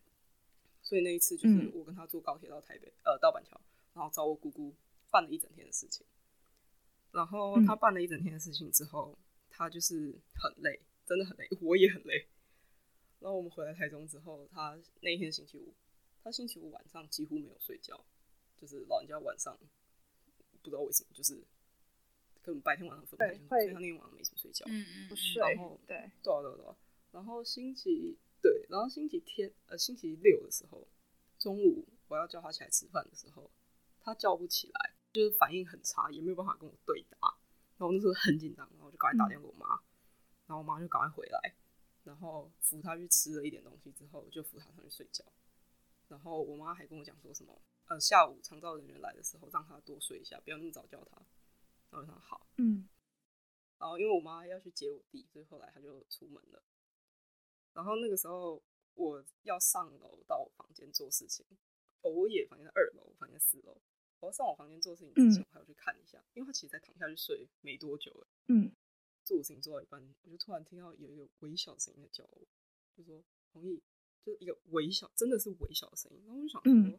[0.81, 3.61] 所以那一次就是我跟他坐高铁到台北，嗯、呃，到板桥，
[3.92, 4.75] 然后找我姑姑
[5.11, 6.07] 办了一整天的事情。
[7.12, 9.18] 然后他办了一整天的事情之后，
[9.51, 12.29] 他就是很累，真的很累，我也很累。
[13.20, 15.75] 然后我们回来台中之后，他那一天星期五，
[16.27, 18.05] 他星期五晚上几乎没有睡觉，
[18.57, 19.57] 就是老人家晚上
[20.61, 21.41] 不知道为什么就是。
[22.43, 25.41] 可能白天晚上分不清，所以他那天晚上没什么睡觉，嗯嗯，不睡。
[25.41, 26.77] 然后对，对啊对啊对啊。
[27.12, 30.87] 然后星期对，然后星期天呃星期六的时候，
[31.39, 33.49] 中午我要叫他起来吃饭的时候，
[34.01, 37.19] 他叫不起来，就是反应很差，也没有办法跟我对答。
[37.79, 39.83] 然后那时候很紧张，然后我就赶快打电话给我妈，嗯、
[40.47, 41.55] 然后我妈就赶快回来，
[42.05, 45.25] 然后扶他去吃了一点东西之后，就扶他上去睡觉。
[46.09, 51.16] 然后我妈还跟我讲说什么，呃，下午长照人员来的时候，让他多睡一下，不要那么早叫他。
[51.90, 52.88] 然后他好，嗯，
[53.79, 56.62] 然后因为我妈要去接我弟，所以后来他就出门了。
[57.73, 58.62] 然后那个时候
[58.95, 61.47] 我要上楼到我房间做事情，
[62.03, 63.81] 哦，我也房间在二楼，我房间在四楼。
[64.21, 68.27] 我要上我房间做事情之前，我还要去看一下，因为他其实才躺下去睡没多久了。
[68.49, 68.72] 嗯，
[69.24, 72.49] 做事情做到一半，我就突然听到有一个微小的声音在叫我，
[72.97, 73.22] 就说
[73.53, 73.83] “弘毅”，
[74.27, 76.20] 就是一个微小，真的是微小的声音。
[76.27, 76.99] 然后我就想说，嗯、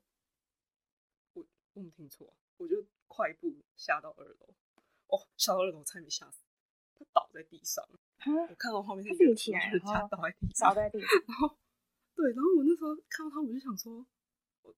[1.33, 4.55] 我我没听错，我就快步下到二楼。
[5.07, 6.39] 哦，下到二楼差点吓死，
[6.95, 7.83] 他倒在地上。
[8.49, 11.09] 我看到后面是立起来，他倒在地上，倒在地上。
[11.27, 11.57] 然后，
[12.15, 14.05] 对，然后我那时候看到他，我就想说，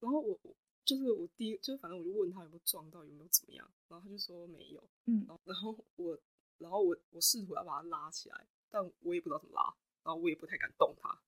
[0.00, 0.52] 然后我我
[0.84, 4.82] 就是我第一，就是反正我就问他有没有撞到，有没有怎么样，然后他就说没有。
[5.04, 6.18] 嗯，然后我，
[6.58, 9.62] 然后我我试图要把他拉起来，但我也不知道怎么拉，
[10.02, 11.20] 然后我也不太敢动他，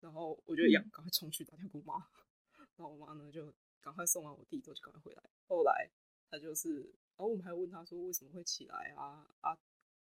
[0.00, 1.94] 然后我就一样赶快冲去打电话给我妈，
[2.76, 5.90] 然后我妈呢就赶快送完我弟之后就赶快回来，后来
[6.30, 6.94] 他就是。
[7.18, 9.58] 然后我们还问他说，为什么会起来啊啊，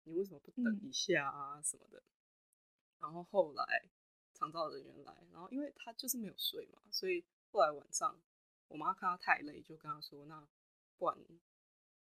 [0.04, 2.02] 你为什么不等一下啊什么的？
[2.98, 3.90] 然后后来
[4.32, 8.18] 长长照人员来，然后因为他就是没有睡嘛，所以后来晚上
[8.68, 10.48] 我妈看他太累，就跟他说：“那
[10.96, 11.18] 不然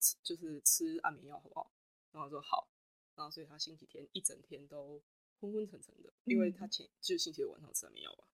[0.01, 1.71] 吃就是吃安眠药好不好？”
[2.11, 2.67] 然后他说好，
[3.15, 5.01] 然后所以他星期天一整天都
[5.39, 8.25] 昏昏沉沉的，因为他前、嗯、就是星期六晚上吃安眠药吧。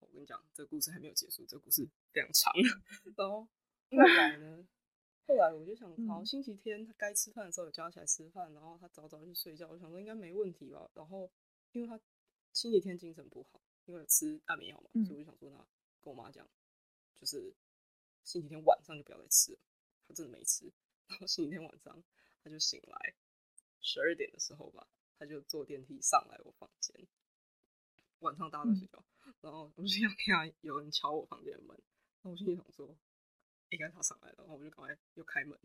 [0.00, 2.52] 我跟你讲，这个故事还没有结束，这个故事非常长。
[3.16, 3.48] 然 后
[3.90, 4.66] 后来呢？
[5.26, 9.68] 后来我就想，好，星期天他该吃饭的时候，有叫他起来吃饭，然后他早早去睡觉。
[9.68, 10.90] 我想说应该没问题吧。
[10.94, 11.30] 然后
[11.70, 11.98] 因为他
[12.52, 15.56] 星期天精神不好，因为吃安眠药嘛，所以我就想说，那
[16.00, 16.46] 跟我妈讲，
[17.14, 17.54] 就是
[18.24, 19.58] 星期天晚上就不要再吃了。
[20.08, 20.70] 他真的没吃。
[21.08, 22.02] 然后星期天晚上
[22.42, 23.14] 他就醒来，
[23.80, 24.88] 十二点的时候吧，
[25.22, 27.06] 他就坐电梯上来我房间。
[28.18, 29.04] 晚上大家都睡觉，
[29.40, 32.96] 然后我就想听到有人敲我房间的门，然后我心里想说。
[33.70, 35.58] 应该他上来了，然后我就赶快又开门，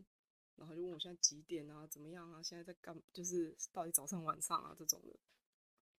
[0.56, 5.14] 然后就问我现在几点啊，怎么样啊，现在在干，就是到底早上晚上啊这种的，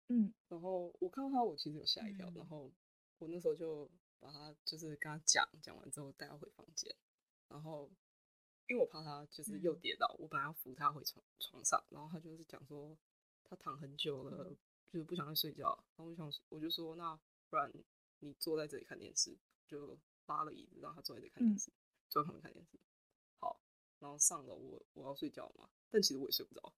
[0.07, 2.72] 嗯，然后我看到他，我其实有吓一跳，嗯、然后
[3.20, 3.88] 我那时候就
[4.20, 6.95] 把他就是跟他讲，讲完之后带他回房间，
[7.47, 7.88] 然后
[8.68, 12.97] 因为我怕他就是又跌倒，嗯、我本来要扶他回床床上，然后他就是讲说
[13.50, 17.20] 他躺很久了，嗯、就是不想再睡觉，然后我想我就说那
[17.50, 17.72] 不然
[18.20, 19.38] 你坐在这里看电视，
[19.68, 19.97] 就
[20.28, 21.72] 拉了椅子让他坐在这里看电视。
[21.72, 21.74] 嗯
[22.10, 22.80] 坐在旁边看电视，
[23.38, 23.62] 好，
[24.00, 26.74] 然后上楼，我我要睡觉嘛，但其实我也睡不着，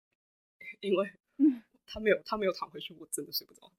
[0.80, 1.12] 因为
[1.84, 3.70] 他没有他没有躺回去，我真的睡不着。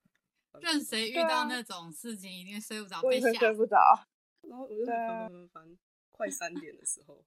[0.62, 4.08] 任谁遇到那种事情，一定睡不着，我也睡不着。
[4.42, 5.78] 然后我就在翻翻翻翻，
[6.12, 7.26] 快三点的时候，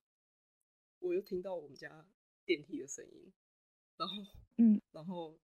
[1.00, 2.06] 我又听到我们家
[2.44, 3.32] 电梯的声音，
[4.00, 4.16] 然后
[4.56, 5.38] 嗯，然后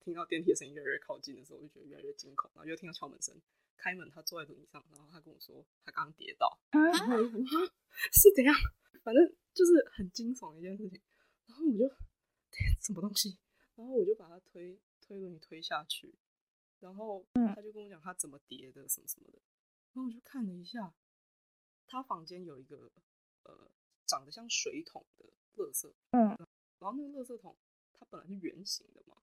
[0.00, 3.38] 听到电梯的声音越来越靠近的时候，我就觉得越来越惊恐，然后又听到敲门声。
[3.76, 6.80] 开门，他坐在轮椅上，然后他跟我说他刚刚跌倒，啊、
[8.10, 8.52] 是怎样？
[9.04, 11.00] 反正就是很惊悚的一件事情。
[11.46, 11.86] 然后我就，
[12.80, 13.38] 什么东西？
[13.76, 16.12] 然后我就把他推推轮椅推下去，
[16.80, 19.38] 然后他就跟我讲他怎么跌的，什么什么的。
[19.92, 20.92] 然后我就看了一下，
[21.86, 22.90] 他房间有一个
[23.44, 23.70] 呃
[24.06, 26.36] 长得像水桶的垃圾，嗯，
[26.80, 27.56] 然后那个垃圾桶
[27.98, 29.16] 它本来是圆形的嘛。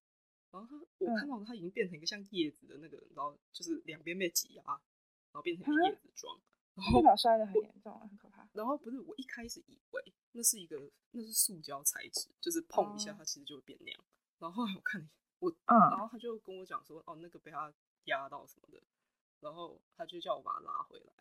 [0.51, 6.39] 然后它，我看到它已经变成一个像叶子的那个，然后就是两边被挤压，然后变成叶子状，
[6.76, 8.47] 然后摔得很严重，很可怕。
[8.53, 13.99] 然后不是，我一开始以为那是一个，那是塑胶材质，就是碰一下它其实就会变那样。
[14.39, 15.09] 然后后来我看
[15.39, 17.73] 我，然后他就跟我讲说，哦，那个被他
[18.05, 18.82] 压到什么的，
[19.41, 21.13] 然后他就叫我把它拉回来，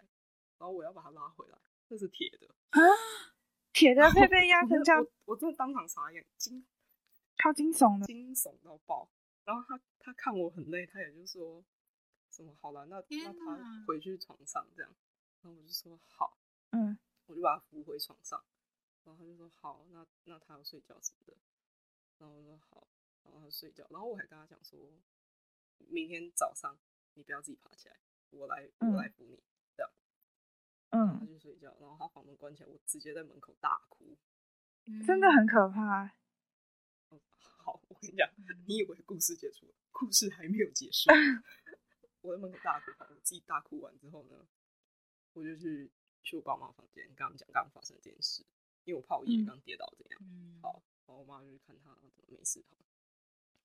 [0.59, 2.81] 然后我要把它拉回来，那是铁的啊，
[3.73, 6.65] 铁的会被压成这样，我我真的当场傻眼，惊，
[7.37, 9.09] 超惊悚的，惊悚到爆。
[9.45, 11.63] 然后他他看我很累，他也就说
[12.31, 14.91] 什么好了，那那他回去床上这样。
[15.43, 16.39] 然后我就说好，
[16.71, 18.43] 嗯，我就把他扶回床上。
[19.05, 21.37] 然后他就说好，那那他要睡觉什么的。
[22.19, 22.89] 然后我说好，
[23.23, 23.87] 然后他睡觉。
[23.91, 24.81] 然后我还跟他讲说，
[25.77, 26.79] 明天早上
[27.13, 27.97] 你不要自己爬起来，
[28.31, 29.43] 我来我来扶你，嗯、
[29.77, 29.93] 这样。
[30.91, 34.17] 嗯，他就睡觉，然后他房门关起来，我直接在门口大哭，
[35.07, 36.15] 真的很可怕。
[38.11, 38.29] 你讲，
[38.67, 39.75] 你以为故事结束了？
[39.93, 41.11] 故事还没有结束。
[42.21, 44.47] 我在门口大哭，我自己大哭完之后呢，
[45.33, 45.93] 我就去
[46.23, 48.45] 去我爸妈房间，跟他们讲刚刚发生这件事，
[48.85, 50.21] 因为我怕我爷爷刚跌倒怎样。
[50.23, 52.65] 嗯、好，然后我妈就去看他怎么没事。
[52.71, 52.77] 好，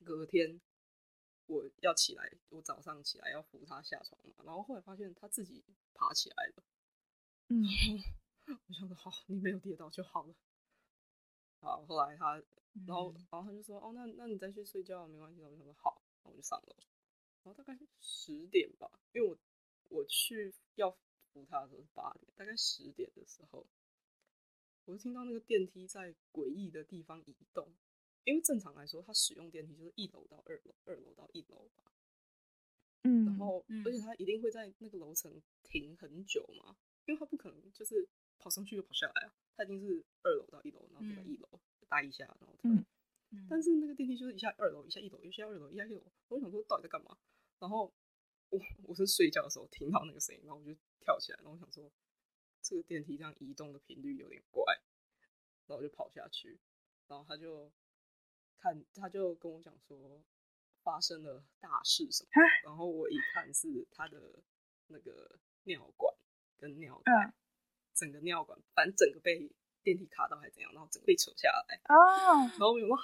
[0.03, 0.59] 隔天
[1.45, 5.63] 我要起来，我早上起来要扶他下床嘛，然后后来发现他自己
[5.93, 6.63] 爬起来了。
[7.47, 7.63] 嗯，
[8.67, 10.35] 我想说好，你没有跌倒就好了。
[11.59, 12.41] 好，后来他。
[12.85, 16.75] 然后，然后他就说：“哦，那那你再去睡觉，没关系。”我就说：“好。”然后我就上楼。
[17.43, 19.37] 然后大概十点吧，因为我
[19.89, 20.89] 我去要
[21.33, 23.65] 扶他的时候是八点，大概十点的时候，
[24.85, 27.67] 我就听到那个电梯在诡异的地方移动。
[28.23, 31.91] 因为正常来说，他使用电梯就是一楼到二楼，二楼到一楼吧。
[33.03, 33.25] 嗯。
[33.25, 38.07] 然后，而且他一定会在那个楼层停很久嘛，因为他不可能就是
[38.39, 41.47] 跑上去又跑下来啊，他一定是二楼到一楼，然后就在一楼。
[41.53, 41.59] 嗯
[41.89, 42.85] 搭一下，然后他，嗯，
[43.49, 46.03] 但是那个电梯就是一下二楼，一下一楼，一下二楼，一下一楼。
[46.27, 47.17] 我想说，到底在干嘛？
[47.57, 47.91] 然后
[48.51, 51.91] 我我是睡觉的时候听到那个声音，然后我就跳起来，然后我想说，
[52.61, 54.63] 这个电梯这样移动的频率有点怪，
[55.65, 56.59] 然后我就跑下去，
[57.07, 57.71] 然后他就
[58.59, 60.23] 看，他就跟我讲说
[60.83, 62.29] 发生了大事什么，
[62.65, 64.43] 然后我一看是他的
[64.85, 66.15] 那个尿管
[66.59, 67.33] 跟尿袋，嗯，
[67.99, 69.51] 整个尿管，反正整个被。
[69.81, 72.51] 电梯卡到还是怎样，然后整个被扯下来哦，oh.
[72.51, 73.01] 然后我就说啊，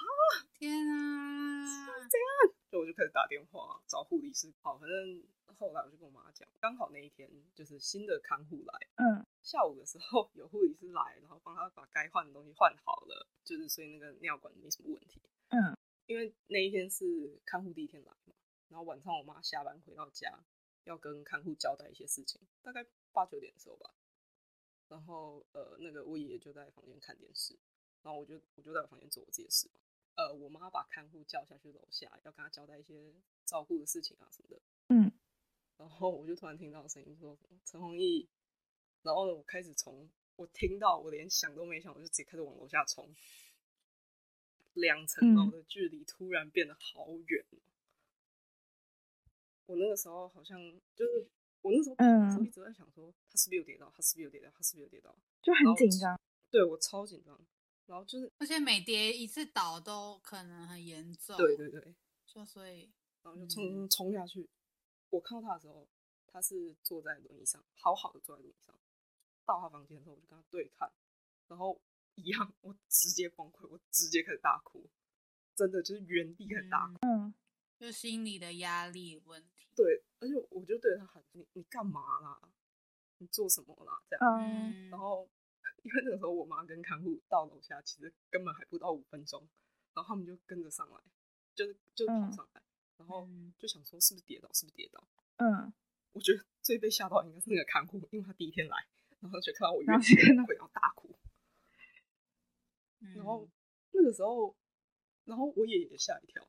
[0.52, 4.52] 天啊，这样，所以我就开始打电话找护理师。
[4.60, 5.24] 好，反正
[5.56, 15.18] 后来我就跟我妈讲，刚好那一天就是新的看护来，嗯，下午的时候有护理师来，然后帮他把该换的东西换好了，就是所以那个尿管没什么问题，
[15.48, 15.74] 嗯，
[16.04, 18.34] 因为那一天是看护第一天来嘛，
[18.68, 20.44] 然后晚上我妈下班回到家，
[20.84, 23.90] 要跟看护交代一些事情，大概八九点的时候吧。
[24.88, 27.58] 然后呃，那个我爷爷就在房间看电视，
[28.02, 29.80] 然后我就我就在我房间做我自己的事嘛。
[30.14, 33.12] 呃，我妈把看护叫下去楼下，要跟他交代一些
[33.44, 34.60] 照顾的事情啊什么的。
[34.88, 35.12] 嗯。
[35.76, 38.26] 然后我就突然听到声音说：“陈弘毅。”
[39.02, 43.14] 然后呢，我开始从我听到，我连想都没想，我就直接开始往楼下冲。
[44.72, 47.44] 两层楼的距离突然变得好远。
[47.50, 47.60] 嗯。
[49.66, 50.58] 我那个时候好像
[50.94, 51.28] 就是
[51.66, 53.92] 我那时候，嗯，一直在想说，他是不是有跌倒？
[53.92, 54.48] 他是不是有跌倒？
[54.54, 55.18] 他是不是有跌倒？
[55.42, 56.16] 就很紧张。
[56.48, 57.36] 对，我超紧张。
[57.86, 61.36] 然后就是，而且每跌一次倒都可能很严重。
[61.36, 61.94] 对对对。
[62.24, 62.92] 就所以，
[63.22, 64.48] 然后就冲冲下去。
[65.10, 65.88] 我看到他的时候，
[66.26, 68.78] 他是坐在轮椅上，好好的坐在轮椅上。
[69.44, 70.92] 到他房间的时候，我就跟他对看，
[71.48, 71.80] 然后
[72.14, 74.88] 一样，我直接崩溃，我直接开始大哭，
[75.56, 76.98] 真的就是原地很大哭。
[77.02, 77.34] 嗯，
[77.78, 79.68] 就心理的压力问题。
[79.76, 82.40] 对，而且我就对着他喊：“你你干嘛啦？
[83.18, 84.40] 你做什么啦？”这样。
[84.40, 84.90] 嗯。
[84.90, 85.28] 然后，
[85.82, 89.48] 因为那个时候我妈跟看护到楼下，其实根本还不到五分钟，
[89.94, 91.00] 然后他们就跟着上来，
[91.54, 92.60] 就是就跑上来。
[92.60, 92.62] 嗯
[92.96, 95.06] 然后就想说是不是跌倒，是不是跌倒？
[95.36, 95.70] 嗯，
[96.12, 98.86] 我觉得最被吓到应该是那个看护，因为他第一天来，
[99.20, 101.14] 然后就看到我原地崩溃，然后大哭。
[103.14, 103.46] 然后
[103.90, 104.56] 那个时候，
[105.26, 106.48] 然后我爷爷也吓一跳，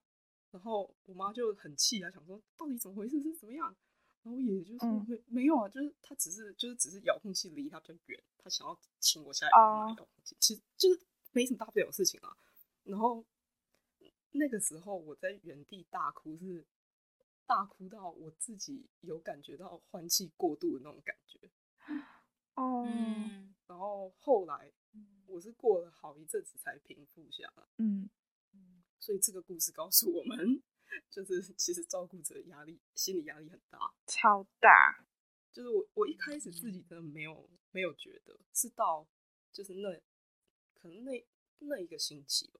[0.51, 3.67] 然后我妈就很气啊，想说到底怎么回事，是怎么样？
[4.23, 12.37] 然后我爷爷就说、嗯、没没有啊，就是他只是就是只是遥控器离他比较远，他想要请我下来拿遥控器，其实就是没什么大不了的事情啊。
[12.83, 13.25] 然后。
[14.31, 16.63] 那个时候我在原地大哭，是
[17.47, 21.49] 大哭到我自己有感觉到换气过度的那种感觉。
[22.53, 24.71] 哦、嗯，然后后来
[25.25, 27.63] 我是过了好一阵子才平复下来。
[27.77, 28.07] 嗯，
[29.07, 30.61] 所以这个故事告诉我们，
[31.09, 35.01] 就是其实照顾者压力，心理压力很大，超大。
[35.49, 39.07] 就是我我一开始自己真的没有没有觉得，是到
[39.53, 39.93] 就是那
[40.75, 41.25] 可能那
[41.59, 42.59] 那一个星期吧。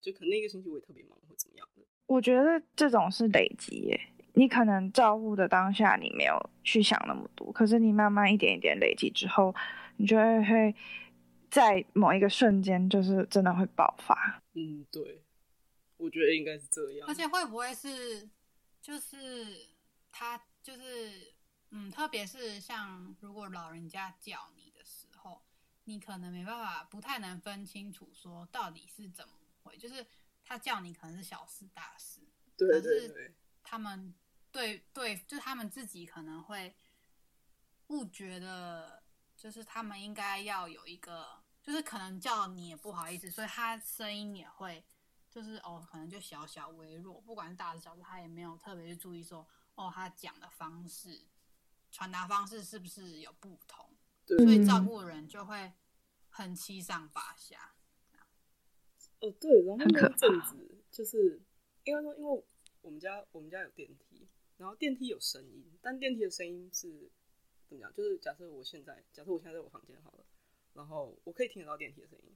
[0.00, 1.82] 就可能那一个星期我也特别忙，或怎么样的。
[2.06, 4.00] 我觉得这种是累积耶，
[4.34, 9.52] 你可能照顾的当下你没有去想那么多，可是你慢慢一点一点累积之后，
[9.96, 10.72] 你就会会
[11.50, 14.40] 在某一个瞬间就是真的会爆发。
[14.54, 15.20] 嗯，对，
[15.96, 17.08] 我觉得应该是这样。
[17.08, 18.28] 而且会不会是
[18.80, 19.68] 就是
[20.10, 21.34] 他就是
[21.70, 25.42] 嗯，特别是像如果老人家叫你的时候，
[25.84, 29.76] 你可能没办法，不太能分清楚说到底是怎么回。
[29.76, 30.06] 就是
[30.44, 32.20] 他叫你可能是小事大事，
[32.56, 34.14] 对对对，他们
[34.52, 36.74] 对对，就是他们自己可能会
[37.86, 39.02] 不觉得，
[39.36, 44.84] 就是他们应该要有一个，就是可能叫你也不好意思，所以他声音也会
[45.36, 51.26] 就是哦，可能就小小微弱，不管是大是小事，他也没有特别去注意说哦，他讲的方式、
[51.92, 55.74] 传达方式是不是有不同，对，所以照顾人就会
[56.30, 57.74] 很七上八下。
[59.20, 61.42] 哦，对，然后那阵子就是
[61.84, 62.44] 应该说，因为
[62.80, 64.26] 我们家我们家有电梯，
[64.56, 67.10] 然后电梯有声音，但电梯的声音是
[67.68, 67.92] 怎么讲？
[67.92, 70.24] 就是假设我现在，假设我现在在我房间好了，
[70.72, 72.34] 然后我可以听得到电梯的声音，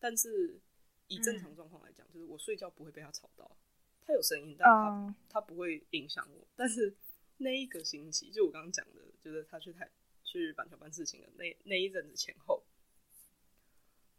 [0.00, 0.60] 但是
[1.08, 3.56] 以正常状况来讲，嗯，就是我睡觉不会被他吵到，
[4.00, 6.46] 他有声音，但他，嗯，它不会影响我。
[6.56, 6.96] 但是
[7.38, 9.90] 那一个星期，就我刚刚讲的，就是他去台
[10.24, 12.64] 去板桥办事情的那那一阵子前后。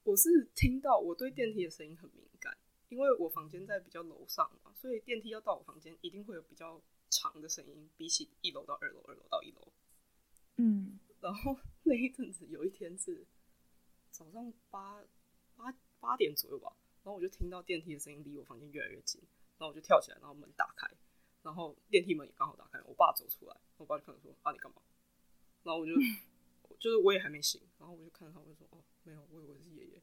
[0.04, 2.58] 我是听到我对电梯的声音很敏感，
[2.90, 9.72] 因为我房间在比较楼上嘛，所以电梯要到我房间一定会有比较长的声音，比起一楼到二楼，二楼到一楼。
[10.58, 13.26] 嗯，然后那一阵子有一天是
[14.12, 15.02] 早上八
[15.56, 15.74] 八
[16.04, 19.22] 八点左右吧，然后我就听到电梯的声音离我房间越来越近，
[19.58, 20.86] 然后我就跳起来，然后门打开，
[21.42, 24.82] 然后电梯门也刚好打开，我爸走出来，我爸就看着说：“啊，你干嘛？”
[25.64, 25.94] 然后我就
[26.78, 30.02] 就是我也还没醒，然后我就看着他，我就说：“哦。”没有，我以为是爷爷。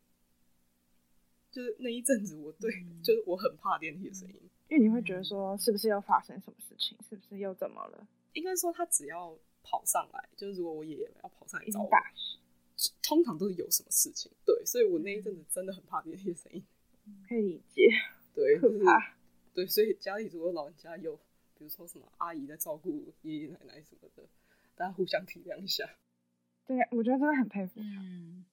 [1.50, 4.34] 就是那一阵子，我对、嗯，就是我很怕电梯的声音，
[4.68, 6.96] 因为你会觉得说，是不是要发生什么事情？
[7.08, 8.06] 是不是又怎么了？
[8.34, 11.90] 应该说，他只要跑上来，就是如果我爷爷要跑上来找我，
[13.02, 14.30] 通常都是有什么事情。
[14.44, 16.64] 对，所以我那一阵子真的很怕电梯的声音。
[17.28, 17.88] 可以理解，
[18.34, 19.16] 对，可怕。
[19.52, 21.16] 对，所以家里如果老人家有，
[21.54, 24.28] 比如说什么阿姨在照顾爷爷奶奶什么的，
[24.76, 25.98] 大家互相体谅一下。
[26.64, 27.86] 对，我觉得真的很佩服他。
[28.00, 28.44] 嗯。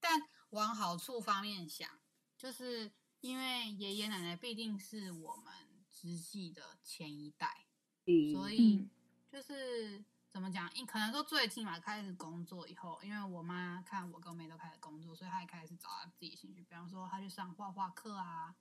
[0.00, 0.20] 但
[0.50, 1.88] 往好处方面想，
[2.38, 5.52] 就是因为爷爷奶奶毕竟是我们
[5.90, 7.66] 直系的前一代，
[8.06, 8.88] 嗯，所以
[9.28, 10.02] 就是
[10.36, 18.54] 怎么讲，可能说最近嘛，开始工作以后，因为我妈看我跟妹都开始工作，所以她也开始找她自己兴趣，比方说她去上画画课啊，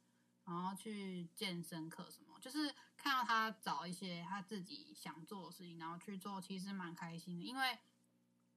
[0.45, 7.43] 然后去健身课什么，就是看到他找一些他自己想做的事情，然后去做，其实蛮开心的。
[7.43, 7.77] 因为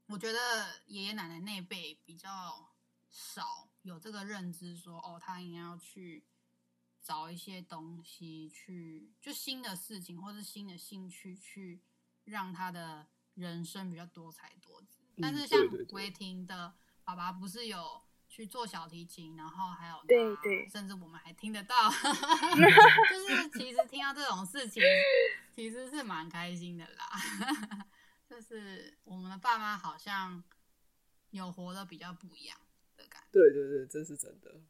[0.07, 0.39] 我觉得
[0.87, 2.71] 爷爷奶奶那辈比较
[3.11, 6.25] 少有这个认知，说哦，他应该要去
[7.03, 11.83] 找一些东西去，就新的事情或是新的兴趣，去
[12.29, 15.03] 让他的人生比较多才多姿。
[15.17, 15.61] 嗯、但是像
[15.91, 16.73] 维婷的
[17.05, 18.03] 爸爸不是有。
[18.31, 21.89] 去做小提琴，然后还有对对，甚至我们还听得到
[23.11, 24.83] 就是其实听到这种事情，
[25.51, 27.09] 其实是蛮开心的啦。
[28.29, 30.45] 就是我们的爸妈好像
[31.31, 32.61] 有活得比较不一样
[32.99, 33.29] 的感觉。
[33.33, 34.61] 对对对，这是真的。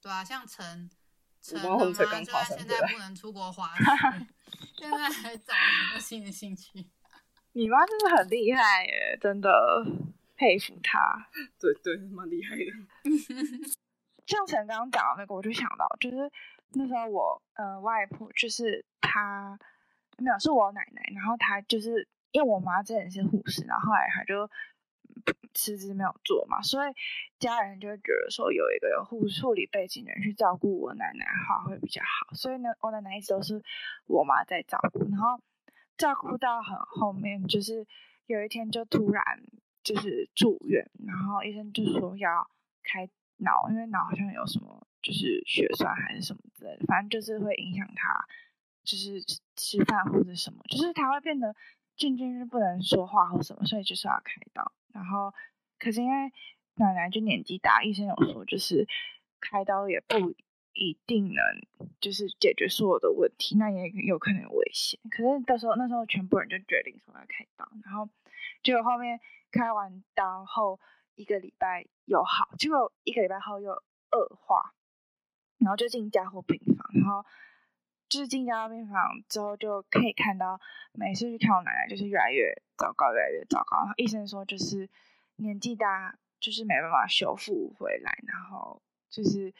[0.00, 0.90] 对啊，像陈
[1.42, 3.84] 陈的妈，虽然现在不能出国滑雪，
[4.78, 6.70] 现在还找了很多新的兴趣。
[7.52, 9.50] 你妈真的很厉害耶，真的。
[10.34, 10.98] 佩服她，
[11.60, 12.64] 对对，蛮厉害的。
[14.26, 16.16] 像陈刚刚讲的那个，我就想到，就是
[16.72, 19.56] 那时候我呃外婆，就是她
[20.18, 24.50] 没有是我奶奶，然后她就是因为我妈之前是护士，然后后来她就
[25.54, 26.92] 辞职没有做嘛，所以
[27.38, 33.62] 家人就觉得说有一个有护护理背景的人去照顾我奶奶的话会比较好，所以呢，我奶奶一直都是
[34.06, 35.40] 我妈在照顾，然后
[35.96, 37.86] 照顾到很后面，就是
[38.26, 39.22] 有一天就突然。
[39.84, 42.48] 就是住院，然后医生就说要
[42.84, 43.04] 开
[43.38, 48.24] 脑，因为脑好像有什么，就是血栓还是什么之类的，反正就是会影响他，
[48.84, 49.20] 就是
[49.56, 51.52] 吃饭或者什么，就是他会变得
[51.96, 54.72] 渐渐是不能说话或什么，所以就是要开刀。
[54.92, 55.32] 然后
[55.78, 56.32] 可是因为
[56.74, 58.86] 奶奶就年纪大，医生有说就是
[59.40, 60.16] 开刀也不
[60.72, 61.44] 一定能
[62.00, 65.00] 就是解决所有的问题，那也有可能有危险。
[65.10, 68.08] 可是到时候那时候全部人就决定说要开刀，然后
[68.62, 69.20] 结果后面。
[69.54, 70.80] 开完刀后
[71.14, 74.72] 一个礼拜又好，结果一个礼拜后又恶化，
[75.58, 77.22] 然后就进加护病房，然后
[78.12, 80.60] 就是进加护病房之后就可以看到，
[80.92, 83.78] 每次去看我奶奶就是越来越糟糕，越来越糟糕。
[83.78, 84.88] 然后医生说就是
[85.36, 89.54] 年纪大，就是没办法修复回来，然后就是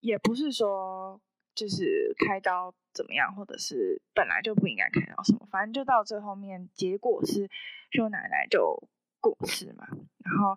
[0.00, 1.20] 也不是说
[1.54, 7.48] 就是开刀怎么样，或者是本来就不应该开刀什么，反正就到最后面结果是，
[7.90, 8.88] 就奶奶就。
[9.22, 9.86] 过世嘛，
[10.24, 10.56] 然后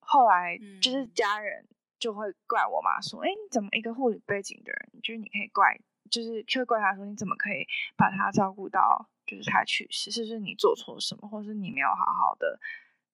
[0.00, 1.64] 后来就是家人
[1.96, 5.78] 就会怪我妈说：“哎、嗯，你怎么一个护理背景的人，就是你可以怪，
[6.10, 12.58] 就是却怪他说你怎么可以把他照顾到就是他去世，是不是你做错什么，或是你没有好好的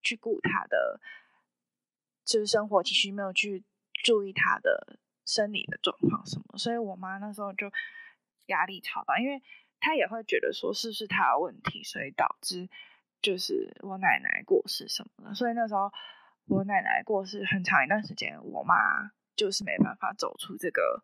[0.02, 1.00] 去顾他的，
[2.24, 3.64] 就是生活其实没有去
[4.02, 7.70] 注意他的生理的状况什么，所以我妈那时候就
[8.46, 9.42] 压力超大，因为
[9.80, 12.68] 她也会觉得说是不是他的问题，所以导致。”
[13.24, 15.90] 就是我奶奶过世什么的，所以那时候
[16.46, 18.74] 我奶奶过世很长一段时间，我妈
[19.34, 21.02] 就是没办法走出这个，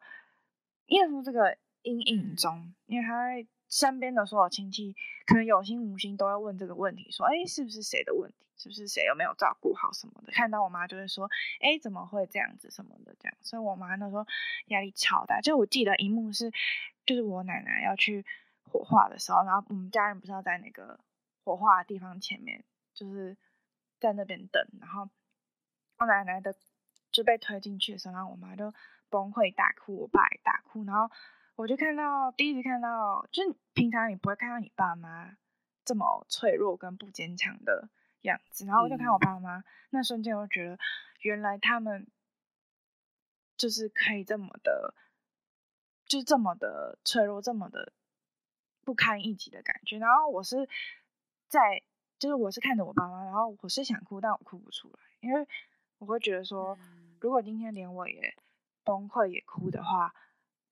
[0.85, 3.29] 因为说这个阴影中，因为她
[3.69, 4.95] 身边的所有亲戚
[5.27, 8.37] 可能有心无心都要问这个问题，说，哎，是不是谁的问题？
[8.57, 10.33] 是不是谁有没有照顾好什么的？
[10.33, 14.27] 看到我妈就会说，哎，怎么会这样子什么的这样，所以我妈那时候
[14.67, 15.41] 压力超大。
[15.41, 16.51] 就我记得一幕是，
[17.07, 18.25] 就是我奶奶要去
[18.65, 20.99] 火化的时候，然后我们家人不是要在那个。
[21.43, 22.63] 火化的地方前面，
[22.93, 23.37] 就是
[23.99, 25.09] 在那边等，然后
[25.97, 26.55] 我奶奶的
[27.11, 28.73] 就被推进去的时候，然后我妈就
[29.09, 31.11] 崩溃大哭，我爸也大哭，然后
[31.61, 35.37] 我就看到第一次看到，就是平常你不会看到你爸妈
[35.85, 37.91] 这么脆弱跟不坚强的
[38.23, 40.79] 样子，然后我就看我爸妈，那瞬间我就觉得
[41.21, 42.07] 原来他们
[43.59, 44.95] 就是可以这么的，
[46.07, 47.93] 就是这么的脆弱，这么的
[48.83, 50.69] 不堪一击的感觉，然后我是。
[51.51, 51.83] 在
[52.17, 55.45] 就是我是看着我爸妈，然后我是想哭，但我哭不出来，因为
[55.99, 56.79] 我会觉得说，
[57.21, 58.37] 如果今天连我也
[58.85, 60.15] 崩溃也哭的话，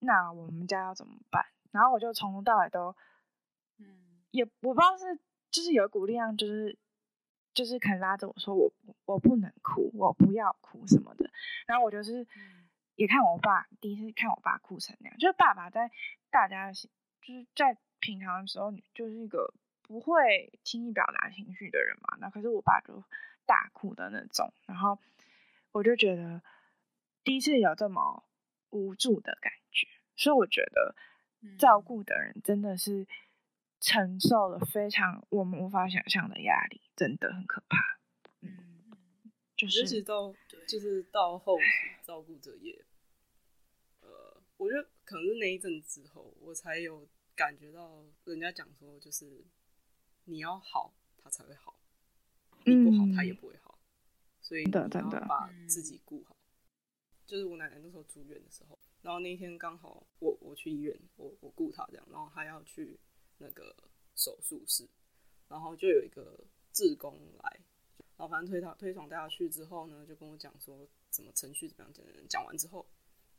[0.01, 1.45] 那我们家要怎么办？
[1.71, 2.95] 然后我就从头到尾都，
[3.79, 5.19] 嗯，也我不知道是
[5.51, 6.79] 就是有一股力量，就是
[7.55, 8.73] 就是肯拉着我说我
[9.05, 11.31] 我不能哭，我不要哭什么的。
[11.67, 12.27] 然后我就是
[12.95, 15.91] 也看我爸第一次看我爸哭成那样，就是爸爸在
[16.31, 19.55] 大家就是在平常的时候，就是一个。
[19.81, 22.19] 不会轻易表达情绪的人嘛？
[22.21, 23.03] 那可是我爸就
[23.47, 24.99] 大哭的那种，然后
[25.73, 26.43] 我就觉得
[27.25, 28.23] 第一次有这么
[28.71, 30.95] 无助的感觉，所以我觉得
[31.59, 33.07] 照顾的人真的是
[33.81, 37.99] 承受了非常我们无法想象的压力，真的很可怕。
[38.41, 40.35] 嗯，就是其实到
[40.66, 41.64] 就是到后期
[42.03, 42.85] 照顾者也，
[44.01, 49.45] 呃，我觉得可能是那一阵之后，我才有感觉到人家讲说就是。
[50.31, 50.93] 你要好，
[51.23, 51.73] 他才会好；
[52.66, 53.79] 你不好，他也不会好。
[53.81, 53.89] 嗯、
[54.43, 54.87] 所以你要
[55.27, 56.37] 把自己顾好。
[57.29, 62.99] 就是我奶奶那时候住院的时候，然后那一天刚好我我去医院，我我顾他这样，然后他要去
[63.37, 63.76] 那个
[64.16, 64.89] 手术室，
[65.47, 67.61] 然后就有一个志工来，
[68.16, 72.87] 然后反正推他推床带下去之后呢，就跟我讲说怎么程序怎么样，讲讲完之后，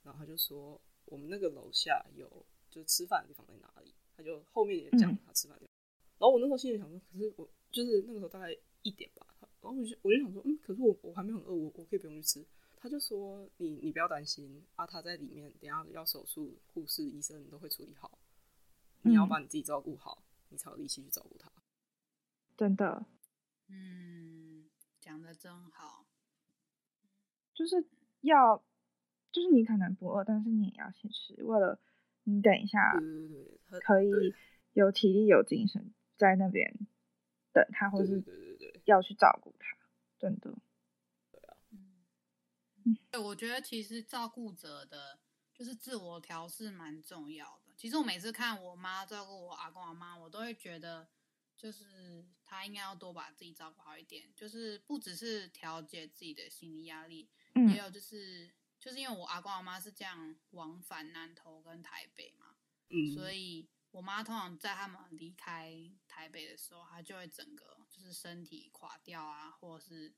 [0.03, 5.73] 然后他就说我们那个楼下有就吃饭的地方在哪里，他就后面也讲他吃饭的地方，
[6.19, 12.45] 然后我那时候心里想说，可是我就是那个时候大概一点吧，然后我就我就想说，嗯，可是我我还没有很饿，我我可以不用去吃。
[12.81, 18.17] 他就说：“你你不要担心啊，他在里面，等下要手术，护士、医生都会处理好。
[19.01, 21.51] 你要把你自己照顾好，嗯、你才有力气去照顾他。”
[22.55, 23.05] 真的，
[23.67, 24.69] 嗯，
[24.99, 26.05] 讲的真好。
[27.53, 27.85] 就是
[28.21, 28.63] 要，
[29.31, 31.79] 就是你可能不饿，但是你也要先吃，为了
[32.23, 34.33] 你等一下，对对对，可以
[34.71, 36.73] 有体力、有精神在那边
[37.51, 38.23] 等他，或是
[38.85, 39.77] 要去照顾他，
[40.17, 40.57] 真的。
[43.11, 45.19] 对，我觉得其实照顾者的，
[45.53, 47.73] 就是自我调试蛮重要的。
[47.75, 51.07] 其实我每次看我妈照顾我阿公阿妈，我都会觉得，
[51.57, 54.31] 就是她应该要多把自己照顾好一点。
[54.35, 62.55] 就是不只是调节自己的心理压力，也有就是，就是因为我阿公阿妈是这样往返南投跟台北嘛，
[62.89, 65.73] 嗯，所以我妈通常在他们离开
[66.07, 70.13] 台北的时候，她就会整个就是身体垮掉啊，或者是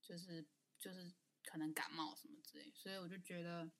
[0.00, 0.46] 就是
[0.78, 1.12] 就是。
[1.44, 3.70] 可能感冒什么之类，所以我就觉得，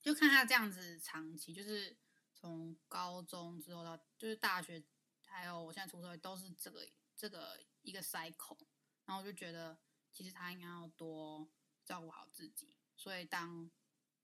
[0.00, 1.96] 就看他这样子长期，就是
[2.34, 4.82] 从高中之后到就是大学，
[5.26, 8.58] 还有我现在出社会都是这个这个一个 cycle，
[9.04, 9.78] 然后我就觉得
[10.12, 11.48] 其实他应该要多
[11.84, 13.70] 照顾好自己，所以当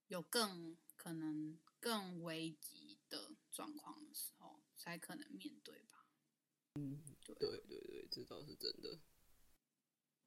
[0.09, 6.07] 有更可能更危急的状况的时候，才可能面对吧。
[6.75, 8.99] 嗯，对对对对，这倒是真的。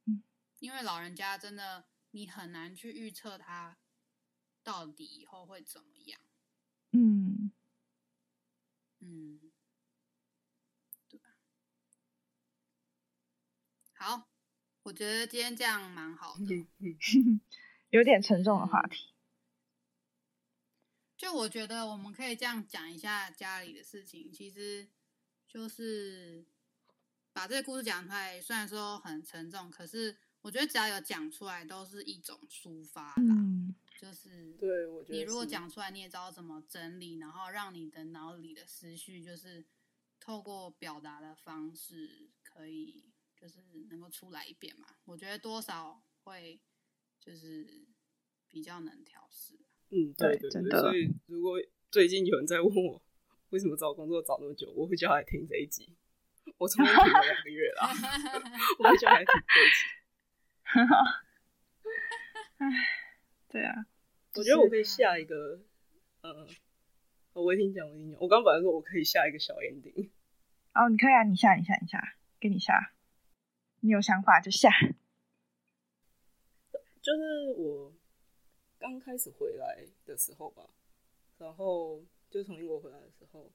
[0.06, 0.24] 嗯，
[0.60, 1.90] 因为老人家真的。
[2.18, 3.78] 你很难去预测他
[4.64, 6.20] 到底以后会怎么样。
[6.90, 7.52] 嗯
[8.98, 9.52] 嗯，
[11.08, 11.28] 对吧？
[13.94, 14.28] 好，
[14.82, 16.68] 我觉得今天这样蛮好的。
[17.92, 19.14] 有点沉重的话题。
[21.16, 24.90] 就我觉得我们可以这样讲一下家里的事情，其实
[25.48, 26.48] 就是
[27.32, 30.18] 把这个故事讲出来，虽然说很沉重，可是。
[30.48, 33.14] 我觉得只要有讲出来，都是一种抒发啦。
[33.18, 39.66] 嗯，就是对，我觉得你如果讲出来，你也知道怎么整理，然后让你的脑里的思绪，就是
[40.22, 43.04] 透过表达的方式，可以
[43.36, 44.88] 就是能够出来一遍嘛。
[45.04, 46.62] 我觉得多少会
[47.20, 47.86] 就是
[48.48, 49.54] 比较能调试。
[49.90, 50.80] 嗯，对对对，对。
[50.80, 51.60] 所以如果
[51.92, 53.04] 最近有人在问我
[53.50, 55.94] 为什么找工作找那么久，我会叫他来听这一集。
[56.58, 57.82] 我从来听了两个月了，
[58.80, 59.84] 我会叫他来听这一集。
[60.68, 61.24] 哈哈，
[62.58, 62.68] 哎，
[63.48, 63.86] 对啊，
[64.36, 65.62] 我觉得我可以下一个，
[66.22, 66.46] 呃，
[67.32, 70.10] 我已经讲，我已经讲，我刚本来说我可以下一个小 ending。
[70.74, 72.92] 哦，你可以啊，你下，你下，你下，给你下，
[73.80, 74.70] 你有想法就下。
[77.02, 77.94] 就是我
[78.78, 80.70] 刚开始回来的时候吧，
[81.38, 83.50] 然后就从英国回来的时候，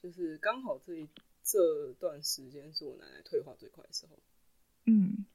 [0.00, 1.08] 就是刚好这一
[1.42, 4.16] 这段时间是我奶奶退化最快的时候，
[4.84, 5.26] 嗯。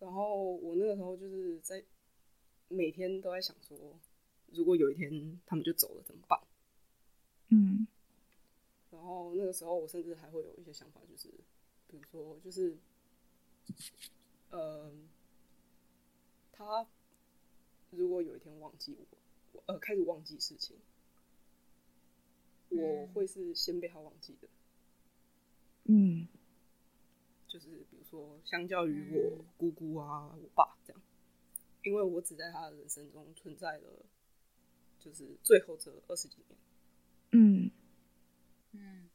[0.00, 1.84] 然后我那个时候就是在
[2.68, 3.98] 每天都在想说，
[4.52, 6.40] 如果有一天他们就走了怎么办？
[7.48, 7.86] 嗯。
[8.90, 11.28] 然后那个时候我甚至还会有一些想法，就是
[11.88, 12.76] 比如说，就是，
[14.50, 14.92] 呃，
[16.52, 16.86] 他
[17.90, 18.96] 如果有一天忘记
[19.52, 20.76] 我，呃，开始忘记事情，
[22.70, 24.48] 我会是先被他忘记的。
[25.84, 26.28] 嗯。
[27.46, 31.02] 就是说，相较于我姑姑啊、我爸这样，
[31.82, 34.06] 因为我只在他的人生中存在了，
[34.98, 36.58] 就是最后这二十几年。
[37.32, 37.70] 嗯。
[38.72, 39.08] 嗯，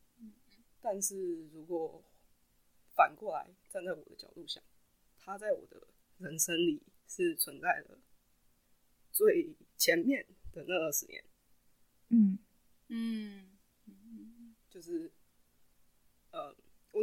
[0.82, 2.04] 但是如果
[2.96, 4.64] 反过来站在我的角度想，
[5.20, 5.88] 他在我的
[6.20, 8.00] 人生里是存在了
[9.12, 11.24] 最前面的那二十年。
[12.10, 12.38] 嗯
[12.90, 15.12] 嗯，就是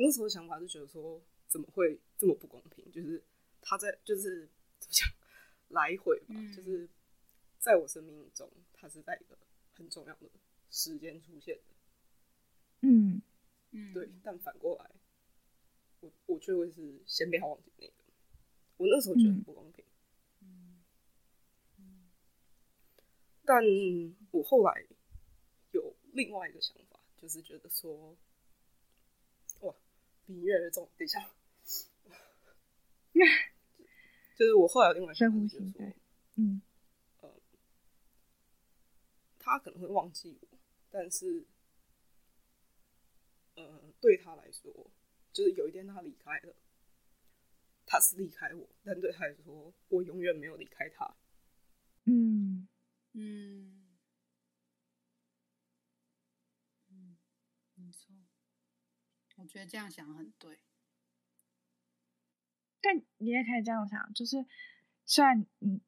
[0.00, 2.90] 那时候的想法就觉得说，怎么会这么不公平？
[2.90, 3.22] 就是
[3.60, 4.48] 他在，就是
[4.78, 5.08] 怎么讲，
[5.68, 6.88] 来回吧，嗯、就是
[7.58, 9.36] 在我生命中，他是在一个
[9.72, 10.30] 很重要的
[10.70, 11.62] 时间出现的。
[12.80, 13.20] 嗯
[13.72, 14.08] 嗯，对。
[14.22, 14.90] 但反过来，
[16.00, 17.94] 我我却会是先被他忘记那个。
[18.76, 19.84] 我那时候觉得很不公平。
[20.40, 20.80] 嗯
[21.78, 22.08] 嗯。
[23.44, 23.62] 但
[24.30, 24.86] 我后来
[25.72, 28.16] 有另外一个想法，就是觉得说。
[30.30, 31.28] 音乐的这种，等一下，
[34.36, 35.94] 就是我后来有另外一个深呼吸，对，
[36.36, 36.62] 嗯，
[37.20, 37.30] 呃，
[39.38, 40.48] 他可能会忘记我，
[40.90, 41.46] 但是，
[43.56, 44.72] 呃，对他来说，
[45.32, 46.54] 就是有一天他离开了，
[47.84, 51.16] 他是离开我，但对他来说，我永远没有离开他。
[52.04, 52.68] 嗯
[53.12, 53.76] 嗯。
[56.92, 57.16] 嗯，
[57.74, 58.14] 没错，
[59.36, 60.60] 我觉得这样想很对。
[62.80, 64.46] 但你也可以这样想，就是
[65.04, 65.82] 虽然你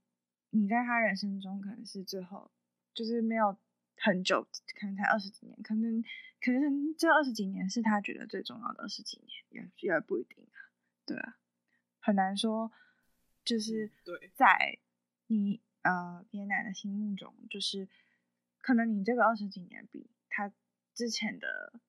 [0.50, 2.50] 你在他人生中可能是最后，
[2.92, 3.56] 就是没有
[3.96, 4.46] 很久，
[4.78, 6.02] 可能才二十几年，可能
[6.40, 10.58] 可能这二十几年是他觉得最重要的二十几年，也也不一定啊，
[11.06, 11.38] 对啊，
[12.00, 12.72] 很难说，
[13.44, 13.90] 就是
[14.34, 14.78] 在
[15.28, 17.88] 你呃爷爷奶奶的心目中，就是
[18.60, 20.52] 可能你这个二十几年比他
[20.92, 21.80] 之前的，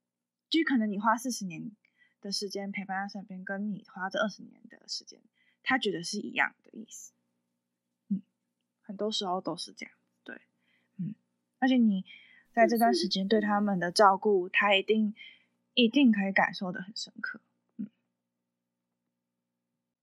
[0.59, 1.71] 就可能你花四十年。
[2.21, 5.19] 的时间陪伴在身边，跟你花这二十年的时间，
[5.61, 7.11] 他觉得是一样的意思。
[8.07, 8.21] 嗯，
[8.81, 9.93] 很多时候都是这样。
[10.23, 10.41] 对，
[10.95, 11.15] 嗯，
[11.59, 12.05] 而且你
[12.53, 15.13] 在这段时间对他们的照顾，他一定
[15.73, 17.41] 一定可以感受得很深刻。
[17.75, 17.89] 嗯，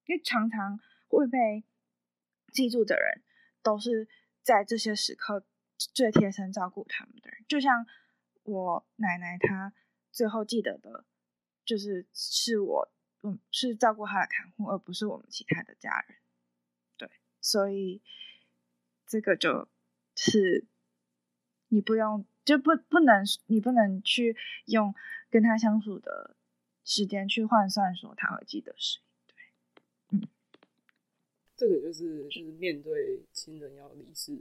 [0.05, 0.79] 因为常常
[1.09, 1.65] 会被
[2.53, 3.23] 记住的人，
[3.63, 4.07] 都是
[4.43, 5.47] 在这些时刻
[5.79, 7.43] 最贴身照顾他们的人。
[7.49, 7.87] 就像
[8.43, 9.73] 我奶奶，她
[10.11, 11.05] 最后记得的。
[11.63, 12.91] 就是是我，
[13.23, 16.17] 嗯，是照顾他的看护，而不是我们其他的家人。
[16.97, 17.09] 对，
[17.41, 18.03] 所以
[19.07, 19.69] 这个就
[20.17, 20.67] 是
[21.69, 24.93] 你不用，就不不能，你不能去用
[25.29, 26.35] 跟他相处的
[26.83, 29.01] 时间去换算说他会记得谁。
[29.29, 29.37] 对，
[30.09, 30.29] 嗯，
[31.57, 34.37] 这个就是就是面对亲人要离世，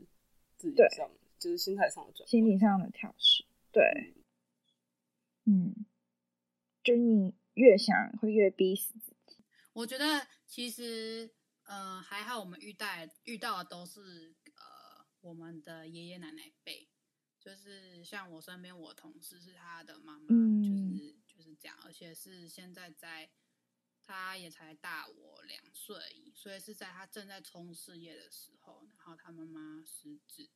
[0.57, 3.45] 自己上对就是心态上的转，心理上的调试。
[3.71, 3.83] 对，
[4.15, 4.18] 嗯。
[6.83, 9.43] 就是你越想会越逼死自己。
[9.73, 11.29] 我觉得其实，
[11.63, 12.87] 呃，还好我们遇到
[13.23, 16.89] 遇到的都是呃我们的爷爷奶奶辈，
[17.39, 23.29] 就是像我身边我同事是他的妈妈，嗯、就是就是这样，而且是现在在，
[24.01, 30.49] 他也才大我两岁，所以是在他正在冲事业的时候，然后他妈妈失智，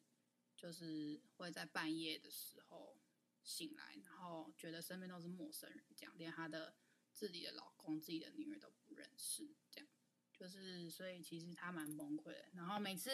[0.57, 2.97] 就是会在半夜的时候。
[3.43, 6.73] 醒来，然后觉得身边都是陌生人，这样连她的
[7.11, 9.89] 自己的老公、自己的女儿都不认识，这样
[10.31, 12.49] 就是，所以其实她蛮崩溃的。
[12.53, 13.09] 然后每次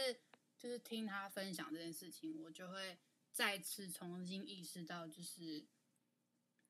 [0.56, 3.00] 就是听她分享这件事情，我就会
[3.32, 5.66] 再次重新意识到，就是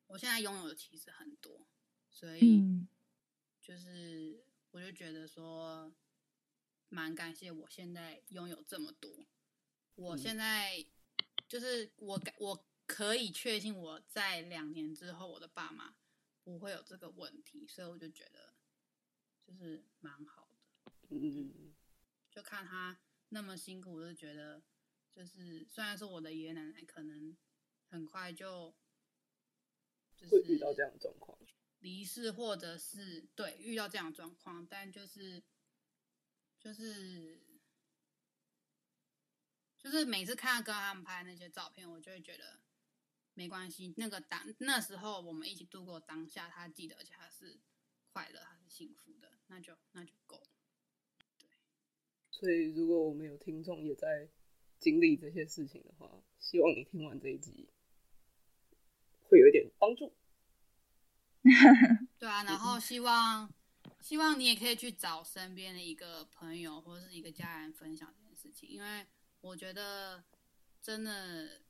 [0.07, 1.67] 我现在拥有的其实很多，
[2.09, 2.87] 所以
[3.59, 4.41] 就是
[4.71, 5.93] 我就觉得说
[6.87, 9.27] 蛮感谢我现在拥有这么多。
[9.95, 10.85] 我现在
[11.47, 12.65] 就是我感我。
[12.89, 15.95] 可以确信我在两年之后，我的爸妈
[16.43, 18.55] 不会有这个问题，所以我就觉得
[19.45, 21.07] 就是蛮好的。
[21.09, 21.75] 嗯，
[22.31, 24.63] 就看他那么辛苦，我就觉得
[25.13, 27.37] 就是虽然说我的爷爷奶奶可能
[27.89, 28.75] 很快就
[30.27, 31.37] 会遇到这样的状况，
[31.77, 35.43] 离世或者是对遇到这样的状况，但就是
[36.59, 37.39] 就是
[39.77, 42.59] 就是每次看到跟他们拍那些照片，我就会觉得。
[43.39, 47.57] 没关系，那个当那时候我们一起度过当下，他记得，而且他是
[48.11, 50.47] 快乐，他是幸福的，那就那就够了。
[51.37, 51.47] 对。
[52.31, 54.27] 所以，如果我们有听众也在
[54.77, 57.69] 经历这些事情的话，希望你听完这一集
[59.21, 60.13] 会有一点帮助。
[62.19, 63.49] 对啊，然后希望
[64.01, 69.07] 希望你也可以去找身边的一个朋友或者是一个家人分享这件事情，因为
[69.39, 70.25] 我觉得
[70.81, 71.61] 真的。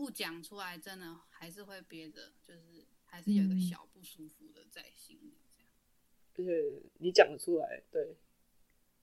[0.00, 5.34] 不讲出来，真的还是会憋着，就是还是有一个小不舒服的在心里。
[5.54, 5.70] 这样，
[6.38, 8.16] 而且你讲出来，对，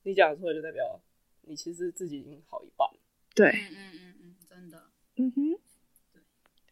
[0.02, 1.00] 你讲出来就代表
[1.44, 2.90] 你其实自己已经好一半。
[3.36, 5.54] 对，嗯嗯嗯嗯，真的，嗯哼，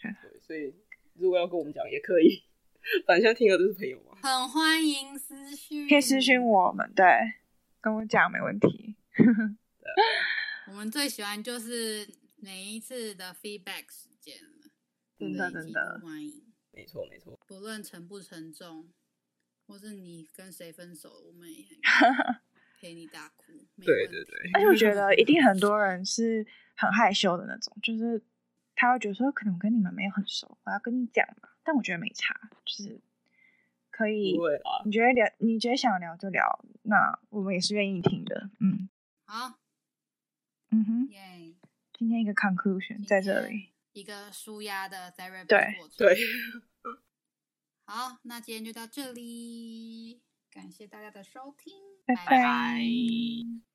[0.02, 0.74] 对， 对，所以
[1.14, 2.42] 如果要跟我们讲也可以，
[3.06, 7.06] 反正现在听的都是朋友嘛，很欢迎私讯，可以私讯我们，对，
[7.80, 8.96] 跟我讲没问题。
[10.68, 13.32] 我们最喜欢就是每一次的
[14.26, 14.72] feedback。
[15.18, 18.92] 真的真的欢迎，没错没错，不论沉不沉重，
[19.66, 21.64] 或是你跟谁分手，我们也
[22.82, 23.54] 陪你大哭。
[23.78, 26.46] 对对对，而且我觉得一定很多人是
[26.76, 28.22] 很害羞的那种，就是
[28.76, 31.50] 他会觉得说，可能我跟你们没有很熟，我要跟你讲嘛。
[31.64, 33.02] 但我觉得没差，就是
[33.90, 34.38] 可以。
[34.86, 38.50] 你觉得聊，你觉得想聊就聊，那我们也是愿意听的。
[38.60, 38.90] 嗯，
[39.24, 39.58] 好，
[40.72, 41.56] 嗯哼，耶
[41.94, 43.70] 今天一个 conclusion 在这里。
[43.96, 46.18] 一个舒压的 therapy 对对，
[47.88, 50.22] 好，那今天就到这里，
[50.52, 51.74] 感谢大家的收听，
[52.06, 52.26] 拜拜。
[52.26, 53.75] 拜拜。